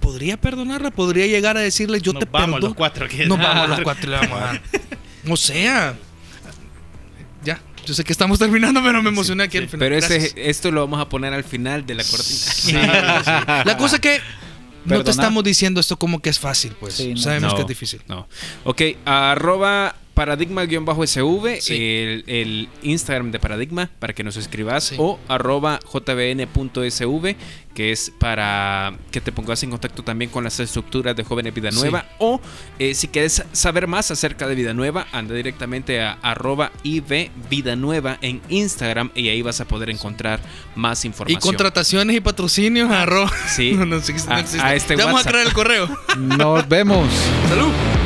¿Podría 0.01 0.37
perdonarla? 0.37 0.91
¿Podría 0.91 1.27
llegar 1.27 1.57
a 1.57 1.61
decirle, 1.61 1.99
yo 1.99 2.13
te 2.13 2.27
vamos 2.31 2.61
Los 2.61 2.75
cuatro 2.75 3.09
que 3.09 3.25
Nos 3.25 3.39
vamos 3.39 3.71
los 3.71 3.81
cuatro. 3.85 4.11
Le 4.11 4.19
vamos 4.19 4.39
a... 4.39 4.61
o 5.31 5.37
sea, 5.39 5.95
ya. 7.43 7.59
Yo 7.87 7.95
sé 7.95 8.05
que 8.05 8.13
estamos 8.13 8.39
terminando, 8.39 8.83
pero 8.83 9.03
me 9.03 9.09
emocioné 9.09 9.45
aquí 9.45 9.57
al 9.57 9.67
final. 9.67 9.79
Pero 9.79 9.97
ese, 9.97 10.35
esto 10.37 10.71
lo 10.71 10.83
vamos 10.83 11.01
a 11.01 11.09
poner 11.09 11.33
al 11.33 11.43
final 11.43 11.87
de 11.87 11.95
la 11.95 12.05
cortina. 12.05 13.63
la 13.65 13.77
cosa 13.79 13.99
que 13.99 14.21
no 14.85 15.05
te 15.05 15.11
estamos 15.11 15.45
diciendo 15.45 15.81
esto 15.81 15.99
como 15.99 16.21
que 16.21 16.31
es 16.31 16.39
fácil, 16.39 16.75
pues. 16.79 17.03
Sabemos 17.17 17.55
que 17.55 17.63
es 17.63 17.67
difícil. 17.67 18.03
No. 18.09 18.27
Ok, 18.65 18.83
arroba 19.05 19.97
paradigma-sv, 20.15 21.59
el, 22.27 22.69
Instagram 22.83 23.31
de 23.31 23.39
Paradigma, 23.39 23.91
para 23.99 24.13
que 24.13 24.25
nos 24.25 24.37
escribas, 24.37 24.95
o 24.97 25.19
arroba 25.29 25.81
jbn.sv, 25.85 27.37
que 27.75 27.93
es 27.93 28.13
para 28.19 28.97
que 29.11 29.21
te 29.21 29.33
pongas 29.33 29.63
en 29.65 29.71
contacto 29.71 30.03
también 30.03 30.31
con 30.31 30.45
las 30.45 30.61
estructuras 30.61 31.17
de 31.17 31.25
Jóvenes 31.25 31.53
Vida 31.53 31.71
Nueva, 31.73 32.07
o 32.19 32.41
eh, 32.79 32.95
si 32.95 33.09
quieres 33.09 33.43
saber 33.53 33.87
más 33.89 34.11
acerca 34.11 34.47
de 34.47 34.55
Vida 34.55 34.73
Nueva, 34.73 35.07
anda 35.13 35.35
directamente 35.35 36.01
a 36.01 36.13
arroba 36.23 36.71
IV 36.85 37.31
Vida 37.51 37.75
Nueva 37.77 38.19
en 38.21 38.41
Instagram 38.49 39.11
y 39.15 39.29
ahí 39.29 39.43
vas 39.43 39.61
a 39.61 39.67
poder 39.67 39.91
encontrar 39.91 40.41
más 40.77 41.05
información. 41.05 41.39
Y 41.39 41.43
contrataciones 41.43 42.17
y 42.17 42.21
patrocinios, 42.21 42.91
arroba. 42.91 43.31
Sí. 43.49 43.73
no, 43.77 43.97
existe, 43.97 44.33
a, 44.33 44.75
este 44.75 44.97
Vamos 44.97 45.27
a 45.27 45.29
crear 45.29 45.47
el 45.47 45.53
correo. 45.53 45.89
Nos 46.17 46.69
vemos. 46.69 47.09
Salud. 47.49 48.04